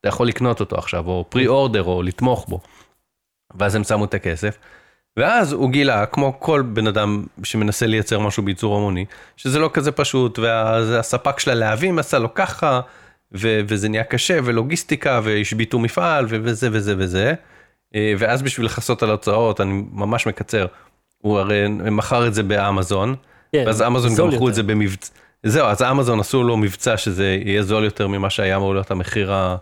אתה 0.00 0.08
יכול 0.08 0.28
לקנות 0.28 0.60
אותו 0.60 0.76
עכשיו 0.76 1.06
או 1.06 1.24
פרי 1.28 1.46
אורדר 1.46 1.82
או 1.82 2.02
לתמוך 2.02 2.48
בו. 2.48 2.60
ואז 3.58 3.74
הם 3.74 3.84
שמו 3.84 4.04
את 4.04 4.14
הכסף. 4.14 4.58
ואז 5.16 5.52
הוא 5.52 5.70
גילה 5.70 6.06
כמו 6.06 6.40
כל 6.40 6.62
בן 6.62 6.86
אדם 6.86 7.24
שמנסה 7.42 7.86
לייצר 7.86 8.18
משהו 8.18 8.42
בייצור 8.42 8.76
המוני 8.76 9.04
שזה 9.36 9.58
לא 9.58 9.70
כזה 9.72 9.92
פשוט 9.92 10.38
והספק 10.38 11.40
של 11.40 11.50
הלהבים 11.50 11.98
עשה 11.98 12.18
לו 12.18 12.34
ככה 12.34 12.80
ו- 13.32 13.60
וזה 13.68 13.88
נהיה 13.88 14.04
קשה 14.04 14.38
ולוגיסטיקה 14.44 15.20
והשביתו 15.24 15.78
מפעל 15.78 16.24
ו- 16.28 16.38
וזה 16.42 16.68
וזה 16.72 16.94
וזה. 16.98 17.34
אה, 17.94 18.14
ואז 18.18 18.42
בשביל 18.42 18.66
לכסות 18.66 19.02
על 19.02 19.08
ההוצאות 19.08 19.60
אני 19.60 19.82
ממש 19.92 20.26
מקצר 20.26 20.66
הוא 21.18 21.38
הרי 21.38 21.68
מכר 21.68 22.26
את 22.26 22.34
זה 22.34 22.42
באמזון 22.42 23.14
כן, 23.52 23.62
ואז 23.66 23.82
אמזון 23.82 24.14
גם 24.14 24.28
מכרו 24.28 24.48
את. 24.48 24.54
זה 24.54 24.62
במבצע 24.62 25.12
זהו 25.44 25.66
אז 25.66 25.82
אמזון 25.82 26.20
עשו 26.20 26.42
לו 26.44 26.56
מבצע 26.56 26.96
שזה 26.96 27.38
יהיה 27.44 27.62
זול 27.62 27.84
יותר 27.84 28.08
ממה 28.08 28.30
שהיה 28.30 28.56
אמור 28.56 28.74
להיות 28.74 28.90
המחיר 28.90 29.32
ה- 29.32 29.56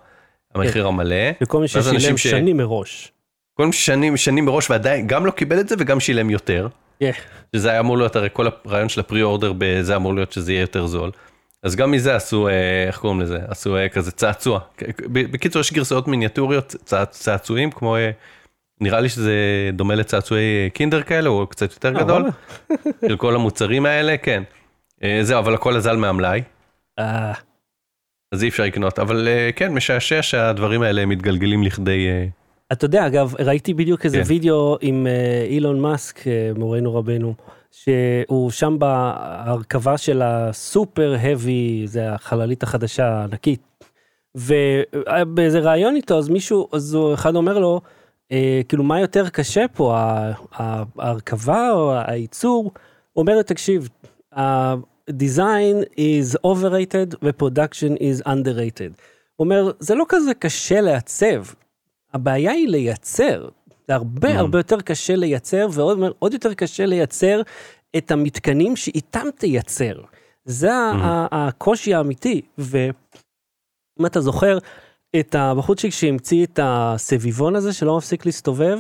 המחיר 0.55 0.87
המלא. 0.87 1.17
וכל 1.43 1.61
מי 1.61 1.69
ששילם 1.69 2.17
ש- 2.19 2.27
שנים 2.27 2.57
מראש. 2.57 3.13
כל 3.55 3.67
מי 3.67 3.73
ששנים 3.73 4.17
שנים 4.17 4.45
מראש 4.45 4.71
ועדיין 4.71 5.07
גם 5.07 5.27
לא 5.27 5.31
קיבל 5.31 5.61
את 5.61 5.69
זה 5.69 5.75
וגם 5.79 6.01
שילם 6.01 6.31
יותר. 6.31 6.69
כן. 7.01 7.11
שזה 7.57 7.71
היה 7.71 7.81
אמור 7.81 7.99
להיות 7.99 8.17
הרי 8.17 8.29
כל 8.33 8.47
הרעיון 8.65 8.89
של 8.89 9.01
הפרי 9.01 9.23
אורדר 9.23 9.53
זה 9.83 9.97
אמור 9.97 10.15
להיות 10.15 10.33
שזה 10.33 10.53
יהיה 10.53 10.61
יותר 10.61 10.87
זול. 10.87 11.11
אז 11.63 11.77
גם 11.77 11.91
מזה 11.91 12.17
עשו 12.17 12.49
אה, 12.49 12.53
איך 12.87 12.99
קוראים 12.99 13.21
לזה 13.21 13.39
עשו 13.49 13.77
אה, 13.77 13.89
כזה 13.89 14.11
צעצוע. 14.13 14.61
בקיצור 15.13 15.61
יש 15.61 15.73
גרסאות 15.73 16.09
מיניאטוריות 16.09 16.75
צע- 16.85 17.05
צעצועים 17.05 17.71
כמו 17.71 17.97
אה, 17.97 18.11
נראה 18.81 19.01
לי 19.01 19.09
שזה 19.09 19.33
דומה 19.73 19.95
לצעצועי 19.95 20.71
קינדר 20.75 21.03
כאלה 21.03 21.29
או 21.29 21.47
קצת 21.47 21.73
יותר 21.73 21.91
גדול. 21.91 22.25
של 23.09 23.17
כל 23.17 23.35
המוצרים 23.35 23.87
האלה 23.87 24.17
כן. 24.17 24.43
אה, 25.05 25.19
זהו 25.23 25.39
אבל 25.39 25.55
הכל 25.55 25.77
אזל 25.77 25.97
מהמלאי 25.97 26.43
אה, 26.99 27.33
אז 28.33 28.43
אי 28.43 28.49
אפשר 28.49 28.63
לקנות 28.63 28.99
אבל 28.99 29.29
אה, 29.29 29.51
כן 29.57 29.75
משעשע 29.75 30.23
שהדברים 30.23 30.83
האלה 30.83 31.07
מתגלגלים 31.07 31.63
לכדי 31.63 32.09
אתה 32.73 32.85
יודע, 32.85 33.07
אגב, 33.07 33.35
ראיתי 33.39 33.75
בדיוק 33.75 34.05
איזה 34.05 34.17
כן. 34.17 34.25
וידאו 34.27 34.79
עם 34.81 35.07
אילון 35.49 35.81
מאסק, 35.81 36.21
מורנו 36.57 36.95
רבנו, 36.95 37.35
שהוא 37.71 38.51
שם 38.51 38.77
בהרכבה 38.79 39.99
של 39.99 40.23
הסופר 40.23 41.15
האבי, 41.19 41.83
זה 41.87 42.13
החללית 42.13 42.63
החדשה 42.63 43.09
הענקית. 43.09 43.61
ובאיזה 44.35 45.61
ראיון 45.61 45.97
איתו, 45.97 46.19
אז 46.19 46.29
מישהו, 46.29 46.69
אז 46.73 46.95
הוא 46.95 47.15
אחד 47.15 47.37
אומר 47.37 47.59
לו, 47.59 47.81
אה, 48.33 48.61
כאילו 48.69 48.85
מה 48.85 49.01
יותר 49.01 49.29
קשה 49.29 49.65
פה, 49.73 49.97
ההרכבה 50.99 51.71
או 51.71 51.95
הייצור? 52.07 52.73
הוא 53.13 53.23
אומר, 53.23 53.43
תקשיב, 53.43 53.89
ה-design 55.09 55.85
is 55.99 56.37
overrated 56.47 57.15
ו-production 57.23 57.97
is 57.99 58.27
underrated. 58.27 58.93
הוא 59.37 59.45
אומר, 59.45 59.71
זה 59.79 59.95
לא 59.95 60.05
כזה 60.09 60.35
קשה 60.35 60.81
לעצב, 60.81 61.45
הבעיה 62.15 62.53
היא 62.53 62.69
לייצר. 62.69 63.49
זה 63.89 63.95
הרבה 63.95 64.29
Mm. 64.35 64.39
הרבה 64.39 64.59
יותר 64.59 64.81
קשה 64.81 65.17
לייצר, 65.17 65.67
ועוד 65.73 65.99
עוד 66.19 66.33
יותר 66.33 66.55
קשה 66.55 66.87
לייצר 66.87 67.41
את 67.97 68.11
המתקנים 68.11 68.77
שאיתם 68.77 69.27
תייצר. 69.39 70.01
זה 70.45 70.73
ה- 70.75 71.27
הקושי 71.49 71.95
האמיתי. 71.95 72.41
ואם 72.59 72.93
אתה 74.07 74.21
זוכר 74.21 74.59
את 75.21 75.35
הבחורצ'יק 75.35 75.93
שהמציא 75.93 76.45
את 76.47 76.59
הסביבון 76.63 77.57
הזה 77.57 77.73
שלא 77.73 77.97
מפסיק 77.97 78.27
להסתובב, 78.27 78.79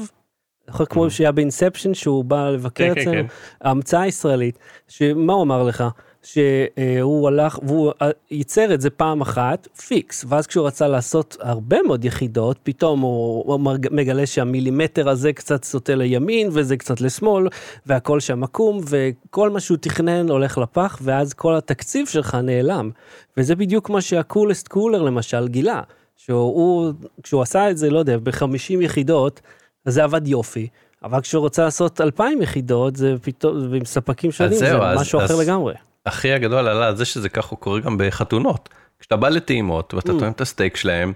זוכר 0.66 0.84
כמו 0.84 1.10
שהיה 1.10 1.32
באינספשן 1.32 1.94
שהוא 1.94 2.24
בא 2.24 2.50
לבקר 2.50 2.84
כן, 2.88 2.94
כן, 2.94 3.00
אצלנו, 3.00 3.28
כן. 3.28 3.34
ההמצאה 3.60 4.00
הישראלית, 4.02 4.58
שמה 4.88 5.32
הוא 5.32 5.42
אמר 5.42 5.62
לך? 5.62 5.84
שהוא 6.22 7.28
הלך 7.28 7.58
והוא 7.62 7.92
אה, 8.02 8.10
ייצר 8.30 8.74
את 8.74 8.80
זה 8.80 8.90
פעם 8.90 9.20
אחת 9.20 9.68
פיקס 9.86 10.24
ואז 10.28 10.46
כשהוא 10.46 10.66
רצה 10.66 10.88
לעשות 10.88 11.36
הרבה 11.40 11.82
מאוד 11.82 12.04
יחידות 12.04 12.56
פתאום 12.62 13.00
הוא, 13.00 13.60
מגלה 13.90 14.26
שהמילימטר 14.26 15.08
הזה 15.08 15.32
קצת 15.32 15.64
סוטה 15.64 15.94
לימין 15.94 16.48
וזה 16.52 16.76
קצת 16.76 17.00
לשמאל 17.00 17.46
והכל 17.86 18.20
שם 18.20 18.44
עקום 18.44 18.80
וכל 18.88 19.50
מה 19.50 19.60
שהוא 19.60 19.78
תכנן 19.80 20.28
הולך 20.30 20.58
לפח 20.58 20.98
ואז 21.02 21.32
כל 21.34 21.54
התקציב 21.56 22.06
שלך 22.06 22.34
נעלם 22.34 22.90
וזה 23.36 23.56
בדיוק 23.56 23.90
מה 23.90 24.00
שה 24.00 24.21
Coolest 24.21 24.68
Cooler 24.68 25.02
למשל 25.02 25.48
גילה 25.48 25.80
שהוא 26.16 26.92
כשהוא 27.22 27.42
עשה 27.42 27.70
את 27.70 27.76
זה 27.78 27.90
לא 27.90 27.98
יודע 27.98 28.16
ב-50 28.18 28.44
יחידות 28.80 29.40
אז 29.86 29.94
זה 29.94 30.04
עבד 30.04 30.28
יופי. 30.28 30.68
אבל 31.04 31.20
כשהוא 31.20 31.40
רוצה 31.40 31.64
לעשות 31.64 32.00
2,000 32.00 32.42
יחידות 32.42 32.96
זה 32.96 33.14
פתאום 33.22 33.56
ועם 33.70 33.84
ספקים 33.84 34.32
שונים 34.32 34.52
זה 34.52 34.58
זהו, 34.58 34.82
אז- 34.82 35.00
משהו 35.00 35.18
אחר 35.18 35.34
אז- 35.34 35.40
לגמרי. 35.40 35.74
אחי 36.06 36.32
הגדול 36.32 36.68
עלה 36.68 36.86
על 36.88 36.96
זה 36.96 37.04
שזה 37.04 37.28
ככה 37.28 37.56
קורה 37.56 37.80
גם 37.80 37.96
בחתונות. 37.98 38.68
כשאתה 39.00 39.16
בא 39.16 39.28
לטעימות 39.28 39.94
ואתה 39.94 40.12
Mm. 40.12 40.18
טועם 40.18 40.32
את 40.32 40.40
הסטייק 40.40 40.76
שלהם, 40.76 41.12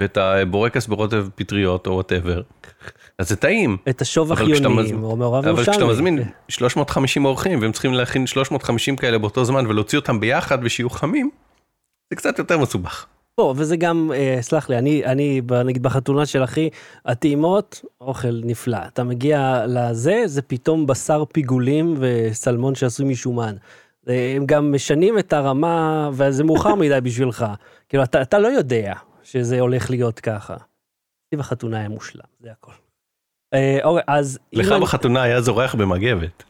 ואת 0.00 0.16
הבורקס 0.16 0.86
ברוטב 0.86 1.26
פטריות 1.34 1.86
או 1.86 1.92
whatever, 1.92 2.42
אז 3.18 3.28
זה 3.28 3.36
טעים. 3.36 3.76
את 3.88 4.00
השוב 4.00 4.32
מז- 4.68 4.92
או 4.92 5.16
מעורב 5.16 5.46
אבל 5.48 5.62
כשאתה. 5.62 5.84
מזמין 5.86 6.22
350 6.48 7.24
אורחים 7.24 7.60
והם 7.62 7.72
צריכים 7.72 7.94
להכין 7.94 8.26
350 8.26 8.96
כאלה 8.96 9.18
באותו 9.18 9.44
זמן 9.44 9.66
ולהוציא 9.66 9.98
אותם 9.98 10.20
ביחד 10.20 10.58
ושיהיו 10.62 10.90
חמים, 10.90 11.30
זה 12.10 12.16
קצת 12.16 12.38
יותר 12.38 12.58
מסובך. 12.58 13.06
לא, 13.38 13.54
וזה 13.56 13.76
גם, 13.76 14.10
אה, 14.14 14.38
סלח 14.40 14.68
לי, 14.70 14.78
אני, 14.78 15.04
אני, 15.04 15.40
נגיד 15.64 15.82
בחתונה 15.82 16.26
של 16.26 16.44
אחי, 16.44 16.68
הטעימות, 17.06 17.80
אוכל 18.00 18.40
נפלא. 18.44 18.78
אתה 18.86 19.04
מגיע 19.04 19.64
לזה, 19.68 20.22
זה 20.26 20.42
פתאום 20.42 20.86
בשר 20.86 21.24
פיגולים 21.32 21.94
וסלמון 22.00 22.74
שעשוי 22.74 23.06
משומן. 23.06 23.54
הם 24.06 24.46
גם 24.46 24.72
משנים 24.72 25.18
את 25.18 25.32
הרמה, 25.32 26.10
וזה 26.12 26.44
מאוחר 26.44 26.74
מדי 26.74 26.98
בשבילך. 27.02 27.46
כאילו, 27.88 28.02
אתה, 28.04 28.22
אתה 28.22 28.38
לא 28.38 28.48
יודע 28.48 28.94
שזה 29.22 29.60
הולך 29.60 29.90
להיות 29.90 30.20
ככה. 30.20 30.56
תקציב 31.24 31.40
החתונה 31.40 31.78
היה 31.78 31.88
מושלם, 31.88 32.24
זה 32.40 32.50
הכל. 32.52 32.72
אה, 33.54 33.78
אוקיי, 33.84 34.02
אז... 34.06 34.38
לך 34.52 34.72
אני- 34.72 34.80
בחתונה 34.80 35.22
היה 35.22 35.40
זורח 35.40 35.74
במגבת. 35.74 36.42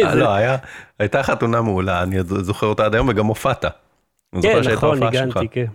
אה, 0.00 0.14
לא, 0.14 0.34
היה, 0.34 0.56
הייתה 0.98 1.22
חתונה 1.22 1.62
מעולה, 1.62 2.02
אני 2.02 2.16
זוכר 2.22 2.66
אותה 2.66 2.84
עד 2.84 2.94
היום 2.94 3.08
וגם 3.08 3.26
הופעת. 3.26 3.64
כן, 4.42 4.60
נכון. 4.72 4.98
ניגנתי, 5.04 5.48
כן. 5.48 5.66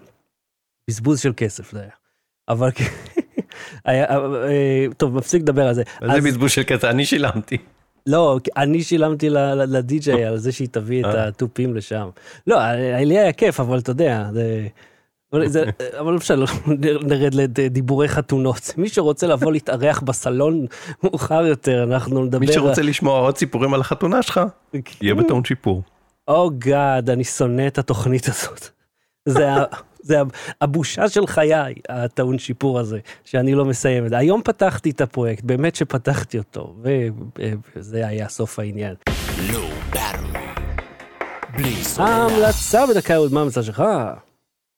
בזבוז 0.90 1.20
של 1.20 1.34
כסף 1.38 1.72
זה 1.72 1.82
היה. 1.82 1.92
אבל 2.50 2.70
אה, 3.88 4.86
טוב, 4.98 5.16
מפסיק 5.16 5.42
לדבר 5.42 5.68
על 5.68 5.74
זה. 5.74 5.84
זה 6.02 6.22
בזבוז 6.22 6.52
של 6.52 6.62
כסף, 6.68 6.84
אני 6.84 7.06
שילמתי. 7.06 7.58
לא, 8.06 8.40
אני 8.58 8.84
שילמתי 8.84 9.30
לדי-ג'יי 9.68 10.26
על 10.26 10.38
זה 10.38 10.52
שהיא 10.52 10.68
תביא 10.72 11.00
את 11.02 11.16
אה. 11.16 11.28
התופים 11.28 11.76
לשם. 11.76 12.10
לא, 12.48 12.58
לי 13.06 13.20
היה 13.20 13.34
כיף, 13.34 13.60
אבל 13.60 13.80
אתה 13.80 13.92
יודע, 13.92 14.28
זה... 14.34 14.68
אבל 15.34 15.48
זה- 15.48 15.64
אבל 16.00 16.18
אפשר 16.18 16.36
לא 16.36 16.48
נרד 17.02 17.34
לדיבורי 17.34 18.08
חתונות. 18.08 18.74
מי 18.78 18.90
שרוצה 18.90 19.28
לבוא 19.28 19.52
להתארח 19.52 20.00
בסלון 20.02 20.66
מאוחר 21.04 21.46
יותר, 21.46 21.84
אנחנו 21.84 22.26
נדבר... 22.26 22.40
מי 22.40 22.54
שרוצה 22.54 22.82
לשמוע 22.82 23.20
עוד 23.20 23.38
סיפורים 23.38 23.74
על 23.74 23.82
החתונה 23.82 24.22
שלך, 24.22 24.42
יהיה 25.02 25.16
בטעון 25.16 25.44
שיפור. 25.46 25.82
או 26.28 26.52
גאד, 26.58 27.10
אני 27.10 27.24
שונא 27.24 27.68
את 27.68 27.78
התוכנית 27.78 28.28
הזאת. 28.30 28.70
זה, 29.26 29.54
ה- 29.54 29.64
זה 30.06 30.22
הבושה 30.62 31.10
של 31.10 31.28
חיי, 31.28 31.74
הטעון 31.90 32.40
שיפור 32.40 32.80
הזה, 32.80 33.00
שאני 33.24 33.54
לא 33.54 33.66
מסיים 33.66 34.06
את 34.06 34.10
זה. 34.10 34.18
היום 34.18 34.42
פתחתי 34.44 34.90
את 34.90 35.02
הפרויקט, 35.02 35.44
באמת 35.44 35.76
שפתחתי 35.76 36.38
אותו, 36.38 36.76
וזה 37.76 38.08
היה 38.08 38.30
סוף 38.30 38.60
העניין. 38.60 38.96
סוללה. 41.84 42.10
ההמלצה 42.10 42.88
בדקה 42.88 43.16
עוד, 43.16 43.34
מה 43.34 43.40
ההמלצה 43.40 43.64
שלך? 43.64 43.84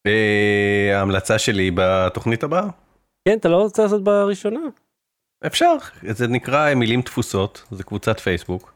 אה, 0.07 0.97
ההמלצה 0.99 1.39
שלי 1.39 1.71
בתוכנית 1.75 2.43
הבאה, 2.43 2.67
כן, 3.27 3.37
אתה 3.37 3.49
לא 3.49 3.57
רוצה 3.57 3.83
לעשות 3.83 4.03
בראשונה? 4.03 4.59
אפשר, 5.45 5.75
זה 6.01 6.27
נקרא 6.27 6.73
מילים 6.73 7.01
דפוסות, 7.01 7.63
זה 7.71 7.83
קבוצת 7.83 8.19
פייסבוק, 8.19 8.73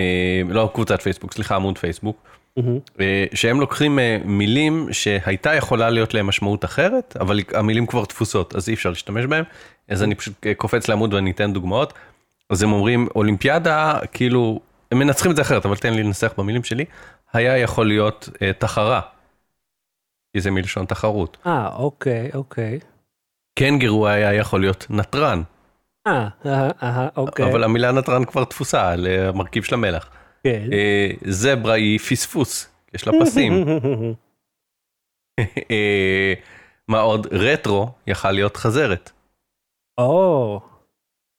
אה, 0.00 0.42
לא 0.48 0.70
קבוצת 0.74 1.02
פייסבוק, 1.02 1.32
סליחה 1.32 1.56
עמוד 1.56 1.78
פייסבוק, 1.78 2.16
אה, 3.00 3.24
שהם 3.34 3.60
לוקחים 3.60 3.98
אה, 3.98 4.18
מילים 4.24 4.88
שהייתה 4.92 5.54
יכולה 5.54 5.90
להיות 5.90 6.14
להם 6.14 6.26
משמעות 6.26 6.64
אחרת, 6.64 7.16
אבל 7.20 7.40
המילים 7.54 7.86
כבר 7.86 8.04
דפוסות, 8.04 8.56
אז 8.56 8.68
אי 8.68 8.74
אפשר 8.74 8.88
להשתמש 8.88 9.24
בהם, 9.24 9.44
אז 9.88 10.02
אני 10.02 10.14
פשוט 10.14 10.46
אה, 10.46 10.54
קופץ 10.54 10.88
לעמוד 10.88 11.14
ואני 11.14 11.30
אתן 11.30 11.52
דוגמאות. 11.52 11.92
אז 12.50 12.62
הם 12.62 12.72
אומרים 12.72 13.08
אולימפיאדה, 13.14 13.98
כאילו, 14.12 14.60
הם 14.92 14.98
מנצחים 14.98 15.30
את 15.30 15.36
זה 15.36 15.42
אחרת, 15.42 15.66
אבל 15.66 15.76
תן 15.76 15.94
לי 15.94 16.02
לנסח 16.02 16.32
במילים 16.38 16.64
שלי, 16.64 16.84
היה 17.32 17.58
יכול 17.58 17.86
להיות 17.86 18.28
אה, 18.42 18.52
תחרה, 18.52 19.00
כי 20.32 20.40
זה 20.40 20.50
מלשון 20.50 20.86
תחרות. 20.86 21.36
אה, 21.46 21.68
אוקיי, 21.76 22.30
אוקיי. 22.34 22.78
קנגרו 23.58 24.06
היה 24.06 24.34
יכול 24.34 24.60
להיות 24.60 24.86
נתרן, 24.90 25.42
אה, 26.06 26.28
אה, 26.46 26.70
אה, 26.82 27.08
אוקיי. 27.16 27.50
אבל 27.50 27.64
המילה 27.64 27.92
נתרן 27.92 28.24
כבר 28.24 28.44
תפוסה 28.44 28.90
על 28.90 29.06
המרכיב 29.06 29.62
של 29.62 29.74
המלח. 29.74 30.10
כן. 30.48 30.72
אה, 30.72 31.10
זברה 31.24 31.74
היא 31.74 31.98
פספוס, 31.98 32.68
יש 32.94 33.06
לה 33.06 33.12
פסים. 33.20 33.52
אה, 35.70 36.34
מה 36.88 37.00
עוד? 37.00 37.26
רטרו 37.26 37.88
יכל 38.06 38.30
להיות 38.30 38.56
חזרת. 38.56 39.10
או, 39.98 40.60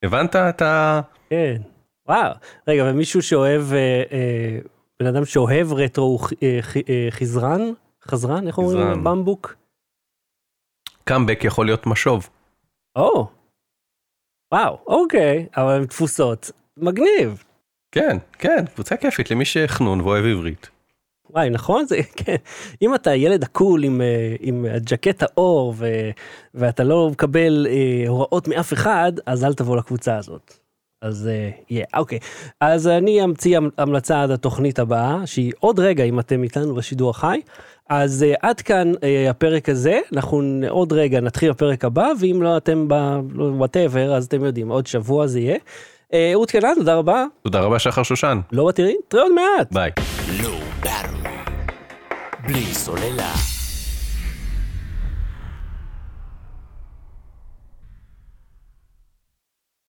הבנת 0.04 0.36
את 0.36 0.62
ה... 0.62 1.00
כן. 1.30 1.62
וואו. 2.08 2.32
רגע, 2.68 2.82
ומישהו 2.84 3.22
שאוהב, 3.22 3.62
אה, 3.72 4.02
אה, 4.12 4.58
בן 5.00 5.06
אדם 5.06 5.24
שאוהב 5.24 5.72
רטרו 5.72 6.04
הוא 6.04 6.20
אה, 6.42 7.10
חזרן? 7.10 7.60
חזרן? 8.02 8.46
איך 8.46 8.58
אומרים? 8.58 9.04
במבוק? 9.04 9.56
קאמבק 11.04 11.44
יכול 11.44 11.66
להיות 11.66 11.86
משוב. 11.86 12.28
או. 12.96 13.26
וואו, 14.54 14.78
אוקיי, 14.86 15.46
אבל 15.56 15.72
הן 15.72 15.86
תפוסות. 15.86 16.50
מגניב. 16.76 17.44
כן, 17.92 18.16
כן, 18.38 18.64
קבוצה 18.74 18.96
כיפית 18.96 19.30
למי 19.30 19.44
שחנון 19.44 20.00
ואוהב 20.00 20.24
עברית. 20.24 20.68
וואי, 21.30 21.50
נכון? 21.50 21.86
זה, 21.86 21.96
כן. 22.16 22.36
אם 22.82 22.94
אתה 22.94 23.14
ילד 23.14 23.42
ה 23.42 23.50
cool 23.50 23.84
עם, 23.84 24.00
אה, 24.00 24.34
עם 24.40 24.66
ג'קט 24.84 25.22
העור 25.22 25.74
ו, 25.76 26.10
ואתה 26.54 26.84
לא 26.84 27.08
מקבל 27.10 27.66
אה, 27.70 28.08
הוראות 28.08 28.48
מאף 28.48 28.72
אחד, 28.72 29.12
אז 29.26 29.44
אל 29.44 29.54
תבוא 29.54 29.76
לקבוצה 29.76 30.16
הזאת. 30.16 30.54
אז 31.02 31.28
אה, 31.32 31.50
יהיה, 31.70 31.84
אוקיי. 31.96 32.18
אז 32.60 32.88
אני 32.88 33.24
אמציא 33.24 33.56
המ- 33.56 33.70
המלצה 33.78 34.22
עד 34.22 34.30
התוכנית 34.30 34.78
הבאה, 34.78 35.26
שהיא 35.26 35.52
עוד 35.60 35.80
רגע, 35.80 36.04
אם 36.04 36.20
אתם 36.20 36.42
איתנו 36.42 36.74
בשידור 36.74 37.10
החי. 37.10 37.40
אז 37.88 38.22
אה, 38.22 38.34
עד 38.42 38.60
כאן 38.60 38.92
אה, 39.02 39.30
הפרק 39.30 39.68
הזה, 39.68 40.00
אנחנו 40.12 40.42
עוד 40.68 40.92
רגע 40.92 41.20
נתחיל 41.20 41.50
בפרק 41.50 41.84
הבא, 41.84 42.08
ואם 42.20 42.42
לא 42.42 42.56
אתם 42.56 42.88
ב 42.88 43.01
whatever, 43.01 44.14
אז 44.14 44.24
אתם 44.26 44.44
יודעים, 44.44 44.68
עוד 44.68 44.86
שבוע 44.86 45.26
זה 45.26 45.40
יהיה. 45.40 45.58
אה, 46.14 46.30
אהוד 46.32 46.50
קנן, 46.50 46.74
תודה 46.74 46.94
רבה. 46.94 47.24
תודה 47.42 47.60
רבה 47.60 47.78
שחר 47.78 48.02
שושן. 48.02 48.40
לא 48.52 48.66
בתראי, 48.68 48.94
תראה 49.08 49.22
עוד 49.22 49.32
מעט. 49.32 49.72
ביי. 49.72 49.90
בלי 52.46 52.64
סוללה. 52.64 53.49